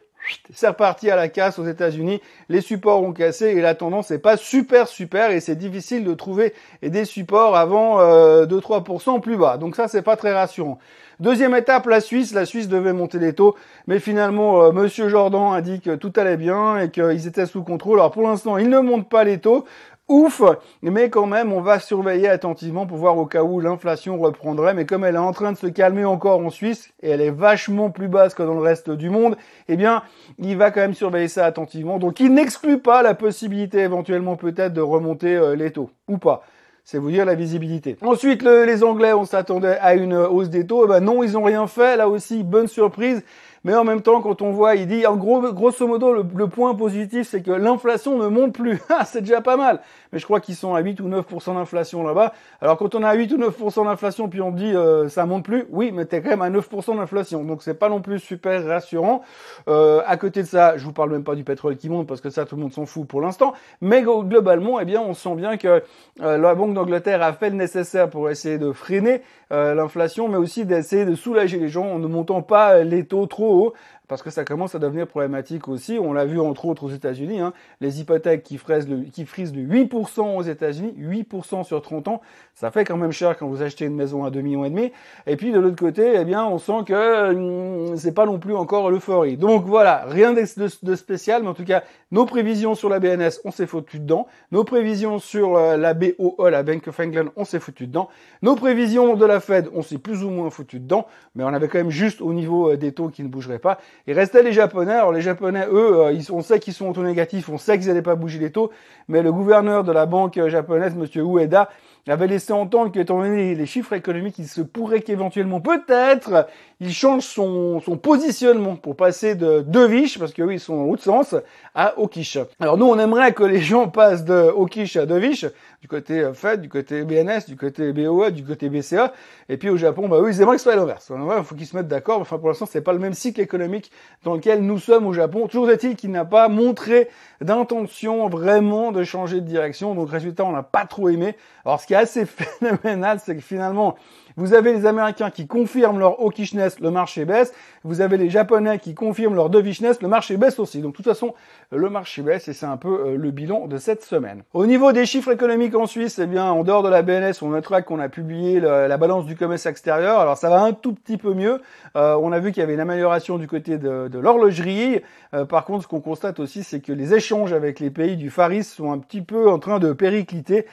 c'est 0.53 0.69
reparti 0.69 1.11
à 1.11 1.17
la 1.17 1.29
casse 1.29 1.59
aux 1.59 1.67
États-Unis. 1.67 2.21
Les 2.49 2.61
supports 2.61 3.03
ont 3.03 3.13
cassé 3.13 3.47
et 3.47 3.61
la 3.61 3.75
tendance 3.75 4.11
n'est 4.11 4.19
pas 4.19 4.37
super 4.37 4.89
super 4.89 5.31
et 5.31 5.41
c'est 5.41 5.57
difficile 5.57 6.05
de 6.05 6.15
trouver 6.15 6.55
des 6.83 7.05
supports 7.05 7.57
avant 7.57 8.01
euh, 8.01 8.47
2-3% 8.47 9.21
plus 9.21 9.37
bas. 9.37 9.59
Donc 9.59 9.77
ça 9.77 9.89
c'est 9.89 10.03
pas 10.03 10.17
très 10.17 10.33
rassurant. 10.33 10.79
Deuxième 11.21 11.55
étape, 11.55 11.87
la 11.87 12.01
Suisse. 12.01 12.35
La 12.35 12.47
Suisse 12.47 12.69
devait 12.69 12.93
monter 12.93 13.19
les 13.19 13.33
taux, 13.33 13.55
mais 13.87 13.99
finalement 13.99 14.63
euh, 14.63 14.73
Monsieur 14.73 15.09
Jordan 15.09 15.55
a 15.55 15.61
dit 15.61 15.81
que 15.81 15.95
tout 15.95 16.13
allait 16.17 16.37
bien 16.37 16.79
et 16.79 16.91
qu'ils 16.91 17.27
étaient 17.27 17.47
sous 17.47 17.63
contrôle. 17.63 17.99
Alors 17.99 18.13
pour 18.13 18.23
l'instant, 18.23 18.59
ils 18.59 18.69
ne 18.69 18.81
montent 18.81 19.09
pas 19.09 19.25
les 19.25 19.39
taux 19.39 19.65
ouf, 20.09 20.43
mais 20.83 21.09
quand 21.09 21.27
même, 21.27 21.53
on 21.53 21.61
va 21.61 21.79
surveiller 21.79 22.29
attentivement 22.29 22.87
pour 22.87 22.99
voir 22.99 23.17
au 23.17 23.27
cas 23.27 23.43
où 23.43 23.61
l'inflation 23.61 24.19
reprendrait. 24.19 24.75
Mais 24.75 24.87
comme 24.87 25.05
elle 25.05 25.15
est 25.15 25.19
en 25.19 25.33
train 25.33 25.53
de 25.53 25.57
se 25.57 25.67
calmer 25.67 26.05
encore 26.05 26.41
en 26.41 26.51
Suisse, 26.51 26.93
et 27.03 27.11
elle 27.11 27.21
est 27.21 27.31
vachement 27.31 27.91
plus 27.91 28.09
basse 28.09 28.35
que 28.35 28.43
dans 28.43 28.55
le 28.55 28.61
reste 28.61 28.91
du 28.91 29.11
monde, 29.11 29.37
eh 29.69 29.77
bien, 29.77 30.03
il 30.39 30.57
va 30.57 30.71
quand 30.71 30.81
même 30.81 30.95
surveiller 30.95 31.29
ça 31.29 31.47
attentivement. 31.47 31.99
Donc, 31.99 32.21
il 32.21 32.33
n'exclut 32.35 32.79
pas 32.79 33.03
la 33.03 33.15
possibilité 33.15 33.79
éventuellement 33.81 34.37
peut-être 34.37 34.75
de 34.75 34.81
remonter 34.81 35.35
euh, 35.37 35.57
les 35.57 35.73
taux, 35.73 35.91
ou 36.09 36.19
pas. 36.19 36.45
C'est 36.87 36.99
vous 36.99 37.11
dire 37.11 37.25
la 37.25 37.35
visibilité. 37.35 37.97
Ensuite, 38.03 38.43
les 38.43 38.85
Anglais, 38.85 39.15
on 39.15 39.25
s'attendait 39.25 39.79
à 39.81 39.95
une 39.95 40.15
hausse 40.15 40.51
des 40.51 40.67
taux. 40.67 40.85
Eh 40.85 40.89
ben 40.89 41.01
non, 41.01 41.23
ils 41.23 41.37
ont 41.39 41.43
rien 41.43 41.67
fait. 41.67 41.97
Là 41.97 42.11
aussi, 42.11 42.43
bonne 42.43 42.67
surprise. 42.67 43.25
Mais 43.65 43.75
en 43.75 43.85
même 43.85 44.03
temps, 44.03 44.21
quand 44.21 44.43
on 44.43 44.51
voit, 44.51 44.77
il 44.77 44.87
dit, 44.87 45.07
en 45.07 45.17
gros, 45.17 45.41
grosso 45.53 45.87
modo, 45.87 46.13
le, 46.13 46.47
point 46.47 46.75
positif, 46.75 47.29
c'est 47.29 47.43
que 47.43 47.51
l'inflation 47.51 48.19
ne 48.19 48.29
monte 48.29 48.53
plus. 48.53 48.81
Ah, 48.97 49.05
c'est 49.05 49.23
déjà 49.23 49.41
pas 49.41 49.57
mal. 49.57 49.81
Mais 50.13 50.21
je 50.21 50.25
crois 50.25 50.39
qu'ils 50.39 50.55
sont 50.55 50.75
à 50.75 50.81
8 50.81 51.01
ou 51.01 51.09
9% 51.09 51.55
d'inflation 51.55 52.05
là-bas. 52.05 52.33
Alors 52.61 52.77
quand 52.77 52.95
on 52.95 53.03
a 53.03 53.13
8 53.13 53.33
ou 53.33 53.39
9% 53.39 53.87
d'inflation, 53.87 54.29
puis 54.29 54.41
on 54.41 54.53
dit 54.53 54.73
euh, 54.73 55.09
ça 55.09 55.27
monte 55.27 55.45
plus, 55.45 55.65
oui, 55.71 55.91
mais 55.91 56.05
t'es 56.05 56.23
quand 56.23 56.31
même 56.31 56.43
à 56.43 56.51
9% 56.51 56.97
d'inflation. 56.97 57.43
Donc 57.43 57.63
c'est 57.63 57.75
pas 57.75 57.89
non 57.89 58.01
plus 58.01 58.21
super 58.21 58.65
rassurant. 58.65 59.23
Euh, 59.67 60.01
à 60.07 60.17
côté 60.17 60.43
de 60.43 60.47
ça, 60.47 60.77
je 60.77 60.85
vous 60.85 60.93
parle 60.93 61.11
même 61.11 61.25
pas 61.25 61.35
du 61.35 61.43
pétrole 61.43 61.77
qui 61.77 61.89
monte 61.89 62.07
parce 62.07 62.21
que 62.21 62.31
ça, 62.31 62.45
tout 62.45 62.55
le 62.55 62.63
monde 62.63 62.73
s'en 62.73 62.87
fout 62.87 63.09
pour 63.09 63.21
l'instant. 63.21 63.55
Mais 63.81 64.03
globalement, 64.03 64.79
eh 64.79 64.85
bien, 64.85 65.01
on 65.01 65.15
sent 65.15 65.35
bien 65.35 65.57
que 65.57 65.83
euh, 66.21 66.39
la 66.39 66.55
Banque 66.55 66.75
d'Angleterre 66.75 67.23
a 67.23 67.33
fait 67.33 67.51
le 67.51 67.57
nécessaire 67.57 68.09
pour 68.09 68.31
essayer 68.31 68.59
de 68.59 68.71
freiner 68.71 69.23
l'inflation, 69.51 70.29
mais 70.29 70.37
aussi 70.37 70.65
d'essayer 70.65 71.05
de 71.05 71.15
soulager 71.15 71.59
les 71.59 71.69
gens 71.69 71.87
en 71.87 71.99
ne 71.99 72.07
montant 72.07 72.43
pas 72.43 72.83
les 72.83 73.07
taux 73.07 73.27
trop 73.27 73.67
haut. 73.67 73.73
Parce 74.09 74.23
que 74.23 74.31
ça 74.31 74.45
commence 74.45 74.75
à 74.75 74.79
devenir 74.79 75.07
problématique 75.07 75.69
aussi. 75.69 75.99
On 76.01 76.13
l'a 76.13 76.25
vu 76.25 76.41
entre 76.41 76.67
autres 76.67 76.85
aux 76.85 76.91
États-Unis, 76.91 77.41
hein, 77.41 77.53
les 77.81 78.01
hypothèques 78.01 78.43
qui, 78.43 78.57
de, 78.57 79.11
qui 79.11 79.25
frisent 79.25 79.53
de 79.53 79.61
8% 79.61 80.37
aux 80.37 80.43
États-Unis, 80.43 80.95
8% 80.99 81.65
sur 81.65 81.81
30 81.81 82.09
ans, 82.09 82.21
ça 82.55 82.71
fait 82.71 82.85
quand 82.85 82.97
même 82.97 83.13
cher 83.13 83.37
quand 83.39 83.49
vous 83.49 83.63
achetez 83.63 83.87
une 83.87 83.95
maison 83.95 84.25
à 84.25 84.31
2 84.31 84.41
millions 84.41 84.65
et 84.65 84.71
demi. 84.71 84.93
Et 85.27 85.37
puis 85.37 85.53
de 85.53 85.59
l'autre 85.59 85.77
côté, 85.77 86.15
eh 86.17 86.25
bien, 86.25 86.45
on 86.45 86.59
sent 86.59 86.85
que 86.87 87.33
hum, 87.33 87.97
c'est 87.97 88.13
pas 88.15 88.27
non 88.27 88.39
plus 88.39 88.55
encore 88.55 88.91
l'euphorie. 88.91 89.37
Donc 89.37 89.65
voilà, 89.65 90.05
rien 90.07 90.33
de, 90.33 90.45
de, 90.83 90.95
spécial, 90.95 91.43
mais 91.43 91.49
en 91.49 91.55
tout 91.55 91.65
cas, 91.65 91.83
nos 92.11 92.27
prévisions 92.27 92.75
sur 92.75 92.89
la 92.89 93.01
BNS, 93.01 93.41
on 93.45 93.51
s'est 93.51 93.67
foutu 93.67 93.99
dedans. 93.99 94.27
Nos 94.53 94.65
prévisions 94.65 95.19
sur 95.19 95.57
euh, 95.57 95.77
la 95.77 95.95
BOE, 95.95 96.49
la 96.51 96.63
Bank 96.63 96.87
of 96.89 97.01
England, 97.01 97.27
on 97.37 97.45
s'est 97.45 97.59
foutu 97.59 97.87
dedans. 97.87 98.09
Nos 98.43 98.55
prévisions 98.55 99.17
de 99.17 99.25
la 99.25 99.41
Fed, 99.41 99.69
on 99.75 99.83
s'est 99.83 99.99
plus 99.99 100.23
ou 100.23 100.31
moins 100.31 100.51
foutu 100.51 100.79
dedans, 100.79 101.07
mais 101.35 101.43
on 101.43 101.49
avait 101.49 101.69
quand 101.69 101.79
même 101.79 101.91
juste 101.91 102.21
au 102.21 102.33
niveau 102.33 102.71
euh, 102.71 102.77
des 102.77 102.93
taux 102.93 103.09
qui 103.09 103.23
ne 103.23 103.29
bougeraient 103.29 103.59
pas. 103.59 103.79
Il 104.07 104.15
restait 104.15 104.43
les 104.43 104.53
Japonais. 104.53 104.93
Alors 104.93 105.13
les 105.13 105.21
Japonais, 105.21 105.67
eux, 105.71 106.01
euh, 106.01 106.21
on 106.31 106.43
sait 106.43 106.59
qu'ils 106.59 106.75
sont 106.75 106.99
au 106.99 107.03
négatif, 107.03 107.49
on 107.49 107.59
sait 107.59 107.79
qu'ils 107.79 107.89
n'allaient 107.89 108.03
pas 108.03 108.15
bouger 108.15 108.39
les 108.39 108.51
taux, 108.51 108.71
mais 109.09 109.23
le 109.23 109.33
gouverneur 109.33 109.85
de 109.85 109.93
la 109.93 110.07
banque 110.07 110.41
japonaise, 110.49 110.95
Monsieur 110.95 111.23
Ueda, 111.23 111.69
avait 112.13 112.27
laissé 112.27 112.53
entendre 112.53 112.93
qu'étant 112.93 113.21
donné 113.21 113.55
les 113.55 113.67
chiffres 113.67 113.95
économiques, 113.95 114.39
il 114.39 114.47
se 114.47 114.61
pourrait 114.61 115.01
qu'éventuellement, 115.01 115.61
peut-être, 115.61 116.47
il 116.81 116.93
change 116.93 117.23
son, 117.23 117.81
son 117.81 117.97
positionnement 117.97 118.77
pour 118.77 118.95
passer 118.95 119.35
de 119.35 119.65
Devish, 119.67 120.19
parce 120.19 120.33
que 120.33 120.43
oui, 120.43 120.57
ils 120.57 120.61
sont 120.61 120.75
en 120.75 120.83
haut 120.83 120.97
de 120.97 121.01
sens, 121.01 121.35
à 121.75 121.99
Okish. 121.99 122.39
Alors 122.61 122.77
nous, 122.77 122.87
on 122.87 122.99
aimerait 122.99 123.33
que 123.33 123.45
les 123.45 123.61
gens 123.61 123.89
passent 123.89 124.25
de 124.25 124.53
Okish 124.55 124.97
à 124.97 125.07
Devish, 125.07 125.47
du 125.81 125.89
côté 125.89 126.21
euh, 126.21 126.35
Fed, 126.35 126.61
du 126.61 126.69
côté 126.69 127.05
BNS, 127.05 127.47
du 127.49 127.57
côté 127.57 127.93
BOE, 127.93 128.31
du 128.31 128.45
côté 128.45 128.69
BCA, 128.69 129.13
et 129.49 129.57
puis 129.57 129.71
au 129.71 129.77
Japon, 129.77 130.09
bah 130.09 130.19
oui, 130.21 130.33
ils 130.33 130.41
aimeraient 130.43 130.57
que 130.57 130.63
ce 130.63 130.65
soit 130.65 130.77
l'inverse. 130.77 131.11
Il 131.11 131.45
faut 131.45 131.55
qu'ils 131.55 131.67
se 131.67 131.77
mettent 131.77 131.89
d'accord, 131.89 132.21
enfin 132.21 132.39
pour 132.39 132.49
l'instant, 132.49 132.67
c'est 132.67 132.81
pas 132.83 132.93
le 132.93 132.99
même 132.99 133.15
cycle 133.15 133.41
économique 133.41 133.91
dans 134.25 134.35
lequel 134.35 134.61
nous 134.63 134.79
sommes 134.79 135.07
au 135.07 135.13
Japon. 135.13 135.47
Toujours 135.47 135.71
est-il 135.71 135.97
qu'il 135.97 136.11
n'a 136.11 136.25
pas 136.25 136.49
montré 136.49 137.09
d'intention 137.41 138.29
vraiment 138.29 138.93
de 138.93 139.05
changer 139.05 139.41
de 139.41 139.47
direction, 139.47 139.95
donc 139.95 140.11
résultat, 140.11 140.45
on 140.45 140.53
n'a 140.53 140.63
pas 140.63 140.87
trop 140.87 141.09
aimé. 141.09 141.37
Alors 141.65 141.81
ce 141.81 141.87
qui 141.87 141.94
est 141.95 141.99
assez 141.99 142.27
phénoménal, 142.61 143.21
c'est 143.25 143.35
que 143.37 143.43
finalement, 143.43 143.97
vous 144.37 144.53
avez 144.53 144.73
les 144.73 144.85
Américains 144.85 145.31
qui 145.31 145.47
confirment 145.47 146.01
leur 146.01 146.21
hawkishness, 146.21 146.81
le 146.81 146.91
marché 146.91 147.25
baisse. 147.25 147.53
Vous 147.85 148.01
avez 148.01 148.17
les 148.17 148.31
Japonais 148.31 148.79
qui 148.81 148.95
confirment 148.95 149.37
leur 149.37 149.49
dovishness, 149.49 150.03
le 150.03 150.09
marché 150.09 150.37
baisse 150.37 150.59
aussi. 150.59 150.81
Donc 150.81 150.93
de 150.93 150.97
toute 150.97 151.05
façon, 151.05 151.35
le 151.71 151.89
marché 151.89 152.23
baisse 152.23 152.49
et 152.49 152.53
c'est 152.53 152.67
un 152.67 152.77
peu 152.77 153.07
euh, 153.07 153.17
le 153.17 153.31
bilan 153.31 153.67
de 153.67 153.79
cette 153.79 154.03
semaine. 154.03 154.43
Au 154.53 154.67
niveau 154.67 154.91
des 154.93 155.07
chiffres 155.07 155.31
économiques 155.31 155.77
en 155.77 155.87
Suisse, 155.87 156.19
eh 156.19 156.27
bien, 156.27 156.47
en 156.47 156.65
dehors 156.65 156.83
de 156.83 156.89
la 156.89 157.03
BNS, 157.03 157.35
on 157.43 157.51
notera 157.51 157.83
qu'on 157.83 158.01
a 158.01 158.09
publié 158.09 158.59
la 158.61 158.97
balance 158.97 159.27
du 159.27 159.37
commerce 159.37 159.67
extérieur. 159.67 160.19
Alors 160.19 160.37
ça 160.37 160.49
va 160.49 160.63
un 160.63 160.73
tout 160.73 160.95
petit 160.95 161.17
peu 161.17 161.35
mieux. 161.35 161.61
Euh, 161.97 162.17
on 162.21 162.33
a 162.33 162.41
vu 162.41 162.51
qu'il 162.51 162.61
y 162.61 162.65
avait 162.65 162.75
une 162.75 162.81
amélioration 162.81 163.39
du 163.39 163.47
côté 163.47 163.79
de, 163.79 164.19
l'horlogerie. 164.19 165.01
Euh, 165.33 165.45
par 165.45 165.65
contre, 165.65 165.85
ce 165.85 165.89
qu'on 165.89 166.01
constate 166.01 166.41
aussi, 166.41 166.65
c'est 166.65 166.81
que 166.81 166.93
les 166.93 167.15
échanges 167.15 167.53
avec 167.53 167.79
les 167.79 167.91
pays 167.91 168.17
du 168.17 168.31
Faris 168.31 168.65
sont 168.65 168.91
un 168.91 168.99
petit 168.99 169.23
peu 169.23 169.49
en 169.49 169.59
train 169.59 169.79
de 169.79 169.93
péricliter. 169.93 170.67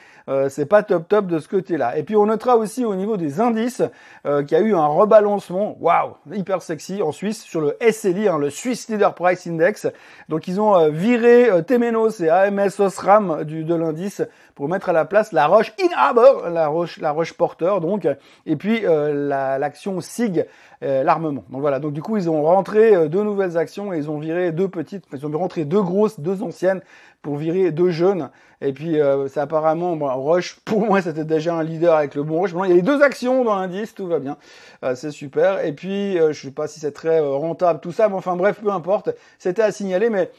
c'est 0.48 0.66
pas 0.66 0.82
top 0.82 1.08
top 1.08 1.26
de 1.26 1.38
ce 1.38 1.48
côté-là. 1.48 1.96
Et 1.98 2.02
puis 2.02 2.16
on 2.16 2.26
notera 2.26 2.56
aussi 2.56 2.84
au 2.84 2.94
niveau 2.94 3.16
des 3.16 3.40
euh, 4.24 4.42
qui 4.42 4.54
a 4.54 4.60
eu 4.60 4.74
un 4.74 4.86
rebalancement, 4.86 5.76
waouh, 5.80 6.14
hyper 6.32 6.62
sexy 6.62 7.02
en 7.02 7.12
Suisse 7.12 7.42
sur 7.42 7.60
le 7.60 7.76
SLI, 7.80 8.28
hein, 8.28 8.38
le 8.38 8.50
Swiss 8.50 8.88
Leader 8.88 9.14
Price 9.14 9.46
Index. 9.46 9.86
Donc 10.28 10.48
ils 10.48 10.60
ont 10.60 10.76
euh, 10.76 10.90
viré 10.90 11.50
euh, 11.50 11.62
Temenos 11.62 12.20
et 12.20 12.28
AMS 12.28 12.78
Osram 12.78 13.44
du, 13.44 13.64
de 13.64 13.74
l'indice 13.74 14.22
pour 14.54 14.68
mettre 14.68 14.88
à 14.88 14.92
la 14.92 15.04
place 15.04 15.32
la 15.32 15.46
roche 15.46 15.72
Inhaber, 15.82 16.50
la 16.50 16.68
roche, 16.68 16.98
la 17.00 17.10
roche 17.10 17.32
porteur 17.32 17.80
donc, 17.80 18.06
et 18.46 18.56
puis 18.56 18.82
l'action 18.82 20.00
SIG, 20.00 20.46
l'armement. 20.80 21.44
Donc 21.50 21.60
voilà, 21.60 21.78
donc 21.78 21.92
du 21.92 22.02
coup 22.02 22.16
ils 22.16 22.28
ont 22.28 22.42
rentré 22.42 23.08
deux 23.08 23.22
nouvelles 23.22 23.56
actions 23.56 23.92
et 23.92 23.98
ils 23.98 24.10
ont 24.10 24.18
viré 24.18 24.52
deux 24.52 24.68
petites, 24.68 25.04
ils 25.12 25.26
ont 25.26 25.38
rentré 25.38 25.64
deux 25.64 25.82
grosses, 25.82 26.20
deux 26.20 26.42
anciennes 26.42 26.80
pour 27.22 27.36
virer 27.36 27.70
deux 27.70 27.90
jeunes. 27.90 28.30
Et 28.60 28.72
puis 28.72 29.00
euh, 29.00 29.28
c'est 29.28 29.40
apparemment 29.40 29.96
bon, 29.96 30.12
Roche, 30.14 30.60
pour 30.64 30.84
moi 30.84 31.00
c'était 31.00 31.24
déjà 31.24 31.54
un 31.54 31.62
leader 31.62 31.94
avec 31.94 32.14
le 32.14 32.22
bon 32.22 32.38
Roche. 32.38 32.52
Il 32.64 32.68
y 32.68 32.72
a 32.72 32.74
les 32.74 32.82
deux 32.82 33.02
actions 33.02 33.44
dans 33.44 33.56
l'indice, 33.56 33.94
tout 33.94 34.06
va 34.06 34.18
bien, 34.18 34.36
euh, 34.84 34.94
c'est 34.94 35.10
super. 35.10 35.64
Et 35.64 35.72
puis 35.72 36.18
euh, 36.18 36.32
je 36.32 36.42
sais 36.42 36.50
pas 36.50 36.66
si 36.66 36.80
c'est 36.80 36.92
très 36.92 37.20
euh, 37.20 37.30
rentable 37.30 37.80
tout 37.80 37.92
ça, 37.92 38.08
mais 38.08 38.14
enfin 38.14 38.36
bref, 38.36 38.60
peu 38.62 38.70
importe. 38.70 39.10
C'était 39.38 39.62
à 39.62 39.72
signaler, 39.72 40.10
mais 40.10 40.30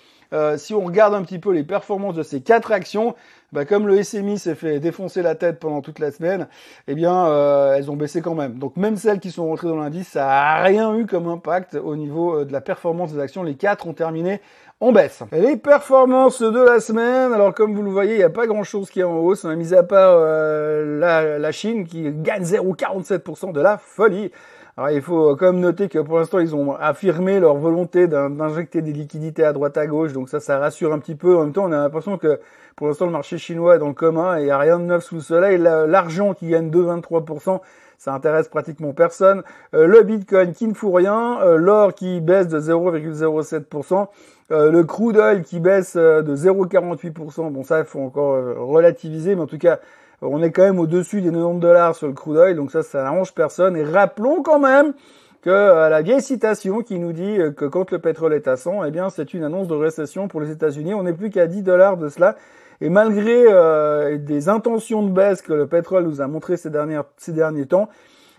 si 0.57 0.73
on 0.73 0.83
regarde 0.83 1.13
un 1.13 1.21
petit 1.21 1.37
peu 1.37 1.51
les 1.51 1.63
performances 1.63 2.15
de 2.15 2.23
ces 2.23 2.41
quatre 2.41 2.71
actions, 2.71 3.13
bah, 3.53 3.65
comme 3.65 3.87
le 3.87 4.03
SMI 4.03 4.37
s'est 4.37 4.55
fait 4.55 4.79
défoncer 4.79 5.21
la 5.21 5.35
tête 5.35 5.59
pendant 5.59 5.81
toute 5.81 5.99
la 5.99 6.11
semaine, 6.11 6.47
eh 6.87 6.95
bien 6.95 7.73
elles 7.75 7.89
ont 7.89 7.95
baissé 7.95 8.21
quand 8.21 8.35
même. 8.35 8.59
Donc 8.59 8.75
même 8.75 8.97
celles 8.97 9.19
qui 9.19 9.31
sont 9.31 9.47
rentrées 9.47 9.67
dans 9.67 9.77
l'indice, 9.77 10.09
ça 10.09 10.29
a 10.29 10.63
rien 10.63 10.93
eu 10.95 11.05
comme 11.05 11.27
impact 11.27 11.75
au 11.75 11.95
niveau 11.95 12.43
de 12.43 12.51
la 12.51 12.61
performance 12.61 13.13
des 13.13 13.19
actions. 13.19 13.43
Les 13.43 13.55
quatre 13.55 13.87
ont 13.87 13.93
terminé 13.93 14.41
on 14.83 14.91
baisse. 14.91 15.23
Les 15.31 15.55
performances 15.55 16.41
de 16.41 16.59
la 16.59 16.81
semaine, 16.81 17.31
alors 17.31 17.53
comme 17.53 17.73
vous 17.73 17.83
le 17.83 17.89
voyez, 17.89 18.15
il 18.15 18.17
n'y 18.17 18.23
a 18.23 18.29
pas 18.29 18.47
grand 18.47 18.63
chose 18.63 18.89
qui 18.89 18.99
est 18.99 19.03
en 19.03 19.17
hausse, 19.17 19.45
hein, 19.45 19.55
mis 19.55 19.73
à 19.73 19.81
part 19.81 20.15
euh, 20.17 20.99
la, 20.99 21.39
la, 21.39 21.51
Chine 21.53 21.87
qui 21.87 22.11
gagne 22.11 22.43
0,47% 22.43 23.53
de 23.53 23.61
la 23.61 23.77
folie. 23.77 24.29
Alors 24.75 24.89
il 24.89 25.03
faut 25.03 25.35
quand 25.35 25.51
même 25.51 25.61
noter 25.61 25.87
que 25.87 25.99
pour 25.99 26.17
l'instant 26.17 26.39
ils 26.39 26.55
ont 26.55 26.73
affirmé 26.73 27.39
leur 27.39 27.57
volonté 27.57 28.07
d'injecter 28.07 28.81
des 28.81 28.91
liquidités 28.91 29.43
à 29.43 29.53
droite 29.53 29.77
à 29.77 29.85
gauche, 29.85 30.13
donc 30.13 30.29
ça 30.29 30.39
ça 30.39 30.57
rassure 30.57 30.93
un 30.93 30.99
petit 30.99 31.13
peu. 31.13 31.37
En 31.37 31.43
même 31.43 31.53
temps 31.53 31.65
on 31.65 31.71
a 31.71 31.77
l'impression 31.77 32.17
que 32.17 32.39
pour 32.75 32.87
l'instant 32.87 33.05
le 33.05 33.11
marché 33.11 33.37
chinois 33.37 33.75
est 33.75 33.79
dans 33.79 33.89
le 33.89 33.93
commun 33.93 34.37
et 34.37 34.41
il 34.41 34.45
n'y 34.45 34.51
a 34.51 34.57
rien 34.57 34.79
de 34.79 34.85
neuf 34.85 35.03
sous 35.03 35.15
le 35.15 35.21
soleil. 35.21 35.59
L'argent 35.59 36.33
qui 36.33 36.49
gagne 36.49 36.71
2,23%, 36.71 37.61
ça 37.99 38.13
intéresse 38.15 38.47
pratiquement 38.47 38.93
personne. 38.93 39.43
Euh, 39.75 39.85
le 39.85 40.01
Bitcoin 40.01 40.53
qui 40.53 40.67
ne 40.67 40.73
fout 40.73 40.95
rien, 40.95 41.39
euh, 41.41 41.57
l'or 41.57 41.93
qui 41.93 42.19
baisse 42.19 42.47
de 42.47 42.59
0,07%, 42.59 44.07
euh, 44.51 44.71
le 44.71 44.83
crude 44.83 45.17
oil 45.17 45.41
qui 45.41 45.59
baisse 45.59 45.95
euh, 45.95 46.21
de 46.21 46.35
0,48%, 46.35 47.51
bon 47.51 47.63
ça 47.63 47.79
il 47.79 47.85
faut 47.85 48.01
encore 48.01 48.33
euh, 48.33 48.55
relativiser, 48.57 49.35
mais 49.35 49.41
en 49.41 49.47
tout 49.47 49.57
cas 49.57 49.79
on 50.23 50.41
est 50.41 50.51
quand 50.51 50.63
même 50.63 50.79
au-dessus 50.79 51.21
des 51.21 51.29
90 51.29 51.59
dollars 51.59 51.95
sur 51.95 52.07
le 52.07 52.13
crude 52.13 52.37
oil, 52.37 52.55
donc 52.55 52.71
ça 52.71 52.83
ça 52.83 53.03
n'arrange 53.03 53.33
personne. 53.33 53.75
Et 53.75 53.83
rappelons 53.83 54.41
quand 54.41 54.59
même 54.59 54.93
que 55.41 55.49
la 55.49 56.01
vieille 56.01 56.21
citation 56.21 56.81
qui 56.81 56.99
nous 56.99 57.11
dit 57.11 57.37
que 57.57 57.65
quand 57.65 57.91
le 57.91 57.99
pétrole 57.99 58.33
est 58.33 58.47
à 58.47 58.55
100, 58.55 58.85
eh 58.85 58.91
bien 58.91 59.09
c'est 59.09 59.33
une 59.33 59.43
annonce 59.43 59.67
de 59.67 59.75
récession 59.75 60.27
pour 60.27 60.39
les 60.39 60.51
États-Unis. 60.51 60.93
On 60.93 61.03
n'est 61.03 61.13
plus 61.13 61.29
qu'à 61.29 61.47
10 61.47 61.63
dollars 61.63 61.97
de 61.97 62.07
cela. 62.07 62.37
Et 62.79 62.89
malgré 62.89 64.17
des 64.17 64.49
intentions 64.49 65.03
de 65.03 65.11
baisse 65.11 65.41
que 65.41 65.53
le 65.53 65.67
pétrole 65.67 66.05
nous 66.05 66.21
a 66.21 66.27
montré 66.27 66.55
ces, 66.57 66.69
dernières, 66.69 67.03
ces 67.17 67.33
derniers 67.33 67.65
temps, 67.65 67.89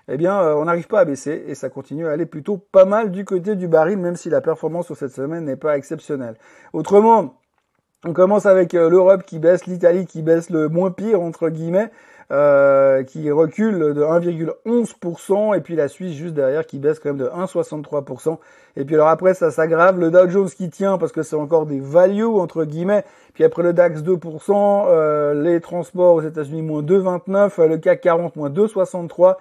eh 0.08 0.16
bien, 0.16 0.38
euh, 0.38 0.54
on 0.54 0.64
n'arrive 0.66 0.86
pas 0.86 1.00
à 1.00 1.04
baisser 1.04 1.44
et 1.46 1.54
ça 1.54 1.70
continue 1.70 2.06
à 2.06 2.10
aller 2.10 2.26
plutôt 2.26 2.58
pas 2.58 2.84
mal 2.84 3.10
du 3.10 3.24
côté 3.24 3.56
du 3.56 3.68
baril, 3.68 3.98
même 3.98 4.16
si 4.16 4.28
la 4.28 4.40
performance 4.40 4.86
sur 4.86 4.96
cette 4.96 5.12
semaine 5.12 5.44
n'est 5.44 5.56
pas 5.56 5.76
exceptionnelle. 5.76 6.36
Autrement, 6.72 7.34
on 8.04 8.12
commence 8.12 8.46
avec 8.46 8.74
euh, 8.74 8.90
l'Europe 8.90 9.22
qui 9.24 9.38
baisse, 9.38 9.66
l'Italie 9.66 10.06
qui 10.06 10.22
baisse 10.22 10.50
le 10.50 10.68
moins 10.68 10.90
pire, 10.90 11.20
entre 11.22 11.48
guillemets, 11.48 11.90
euh, 12.30 13.02
qui 13.02 13.30
recule 13.30 13.78
de 13.78 14.02
1,11%, 14.02 15.56
et 15.56 15.60
puis 15.60 15.76
la 15.76 15.88
Suisse 15.88 16.14
juste 16.14 16.34
derrière 16.34 16.66
qui 16.66 16.78
baisse 16.78 16.98
quand 16.98 17.10
même 17.10 17.18
de 17.18 17.28
1,63%. 17.28 18.38
Et 18.76 18.84
puis 18.84 18.94
alors 18.94 19.08
après, 19.08 19.34
ça 19.34 19.50
s'aggrave, 19.50 19.98
le 19.98 20.10
Dow 20.10 20.28
Jones 20.28 20.48
qui 20.48 20.68
tient 20.68 20.98
parce 20.98 21.12
que 21.12 21.22
c'est 21.22 21.36
encore 21.36 21.66
des 21.66 21.80
values, 21.80 22.24
entre 22.24 22.64
guillemets, 22.64 23.04
puis 23.34 23.44
après 23.44 23.62
le 23.62 23.72
DAX 23.72 24.02
2%, 24.02 25.42
les 25.42 25.60
transports 25.60 26.14
aux 26.14 26.22
États-Unis 26.22 26.62
moins 26.62 26.82
2,29%, 26.82 27.68
le 27.68 27.78
CAC 27.78 28.00
40 28.00 28.36
moins 28.36 28.50
2,63%, 28.50 29.36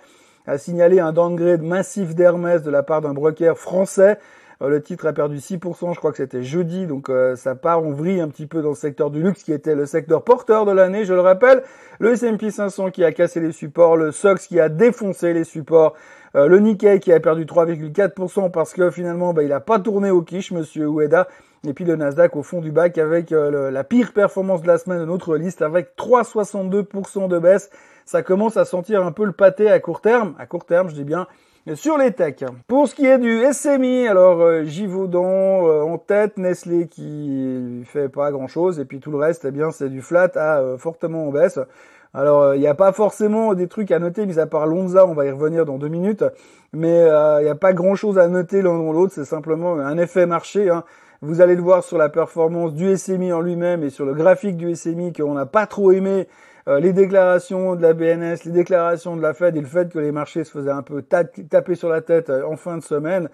a 0.45 0.57
signalé 0.57 0.99
un 0.99 1.13
downgrade 1.13 1.61
massif 1.61 2.15
d'Hermès 2.15 2.63
de 2.63 2.69
la 2.69 2.83
part 2.83 3.01
d'un 3.01 3.13
broker 3.13 3.57
français. 3.57 4.17
Euh, 4.61 4.69
le 4.69 4.81
titre 4.81 5.07
a 5.07 5.13
perdu 5.13 5.37
6%, 5.37 5.93
je 5.93 5.97
crois 5.97 6.11
que 6.11 6.17
c'était 6.17 6.43
jeudi, 6.43 6.85
donc 6.85 7.09
euh, 7.09 7.35
ça 7.35 7.55
part 7.55 7.79
en 7.79 7.91
vrille 7.91 8.21
un 8.21 8.27
petit 8.27 8.47
peu 8.47 8.61
dans 8.61 8.69
le 8.69 8.75
secteur 8.75 9.09
du 9.09 9.21
luxe 9.21 9.43
qui 9.43 9.53
était 9.53 9.75
le 9.75 9.85
secteur 9.85 10.23
porteur 10.23 10.65
de 10.65 10.71
l'année, 10.71 11.05
je 11.05 11.13
le 11.13 11.21
rappelle. 11.21 11.63
Le 11.99 12.13
S&P 12.13 12.51
500 12.51 12.91
qui 12.91 13.03
a 13.03 13.11
cassé 13.11 13.39
les 13.39 13.51
supports, 13.51 13.97
le 13.97 14.11
SOX 14.11 14.47
qui 14.47 14.59
a 14.59 14.69
défoncé 14.69 15.33
les 15.33 15.43
supports, 15.43 15.95
euh, 16.35 16.47
le 16.47 16.59
Nikkei 16.59 16.99
qui 16.99 17.11
a 17.11 17.19
perdu 17.19 17.45
3,4% 17.45 18.51
parce 18.51 18.73
que 18.73 18.89
finalement 18.91 19.33
bah, 19.33 19.43
il 19.43 19.49
n'a 19.49 19.59
pas 19.59 19.79
tourné 19.79 20.11
au 20.11 20.21
quiche, 20.21 20.51
monsieur 20.51 20.87
Ueda. 20.87 21.27
Et 21.65 21.73
puis 21.73 21.85
le 21.85 21.95
Nasdaq 21.95 22.35
au 22.35 22.43
fond 22.43 22.59
du 22.59 22.73
bac 22.73 22.97
avec 22.97 23.29
la 23.31 23.83
pire 23.85 24.11
performance 24.11 24.61
de 24.63 24.67
la 24.67 24.77
semaine 24.77 24.99
de 24.99 25.05
notre 25.05 25.37
liste 25.37 25.61
avec 25.61 25.95
3,62% 25.95 27.29
de 27.29 27.39
baisse 27.39 27.69
ça 28.05 28.21
commence 28.21 28.57
à 28.57 28.65
sentir 28.65 29.05
un 29.05 29.11
peu 29.11 29.25
le 29.25 29.31
pâté 29.31 29.69
à 29.69 29.79
court 29.79 30.01
terme, 30.01 30.35
à 30.39 30.45
court 30.45 30.65
terme 30.65 30.89
je 30.89 30.95
dis 30.95 31.03
bien, 31.03 31.27
sur 31.75 31.97
les 31.97 32.11
techs. 32.11 32.43
Pour 32.67 32.87
ce 32.87 32.95
qui 32.95 33.05
est 33.05 33.17
du 33.17 33.41
SMI, 33.51 34.07
alors 34.07 34.41
euh, 34.41 34.63
Givaudan 34.63 35.65
euh, 35.65 35.81
en 35.81 35.97
tête, 35.97 36.37
Nestlé 36.37 36.87
qui 36.87 37.83
fait 37.85 38.09
pas 38.09 38.31
grand 38.31 38.47
chose, 38.47 38.79
et 38.79 38.85
puis 38.85 38.99
tout 38.99 39.11
le 39.11 39.17
reste, 39.17 39.45
eh 39.45 39.51
bien 39.51 39.71
c'est 39.71 39.89
du 39.89 40.01
flat 40.01 40.29
à 40.35 40.59
euh, 40.59 40.77
fortement 40.77 41.27
en 41.27 41.31
baisse. 41.31 41.59
Alors 42.13 42.53
il 42.53 42.59
n'y 42.59 42.67
a 42.67 42.75
pas 42.75 42.91
forcément 42.91 43.53
des 43.53 43.67
trucs 43.67 43.91
à 43.91 43.99
noter, 43.99 44.25
mis 44.25 44.39
à 44.39 44.45
part 44.45 44.67
Lonza, 44.67 45.07
on 45.07 45.13
va 45.13 45.25
y 45.25 45.31
revenir 45.31 45.65
dans 45.65 45.77
deux 45.77 45.87
minutes, 45.87 46.23
mais 46.73 46.99
il 46.99 47.43
n'y 47.43 47.49
a 47.49 47.55
pas 47.55 47.73
grand 47.73 47.95
chose 47.95 48.19
à 48.19 48.27
noter 48.27 48.61
l'un 48.61 48.77
dans 48.77 48.91
l'autre, 48.91 49.13
c'est 49.15 49.25
simplement 49.25 49.79
un 49.79 49.97
effet 49.97 50.27
marché. 50.27 50.69
Hein. 50.69 50.83
Vous 51.21 51.41
allez 51.41 51.55
le 51.55 51.63
voir 51.63 51.83
sur 51.83 51.97
la 51.97 52.09
performance 52.09 52.73
du 52.73 52.95
SMI 52.95 53.33
en 53.33 53.41
lui-même 53.41 53.81
et 53.83 53.89
sur 53.89 54.05
le 54.05 54.13
graphique 54.13 54.57
du 54.57 54.75
SMI 54.75 55.11
qu'on 55.11 55.33
n'a 55.33 55.47
pas 55.47 55.65
trop 55.65 55.91
aimé 55.91 56.27
euh, 56.67 56.79
les 56.79 56.93
déclarations 56.93 57.75
de 57.75 57.81
la 57.81 57.93
BNS, 57.93 58.45
les 58.45 58.51
déclarations 58.51 59.15
de 59.17 59.21
la 59.21 59.33
Fed 59.33 59.55
et 59.57 59.61
le 59.61 59.67
fait 59.67 59.91
que 59.91 59.99
les 59.99 60.11
marchés 60.11 60.43
se 60.43 60.51
faisaient 60.51 60.71
un 60.71 60.83
peu 60.83 61.01
taper 61.01 61.75
sur 61.75 61.89
la 61.89 62.01
tête 62.01 62.29
euh, 62.29 62.45
en 62.45 62.55
fin 62.55 62.77
de 62.77 62.83
semaine, 62.83 63.29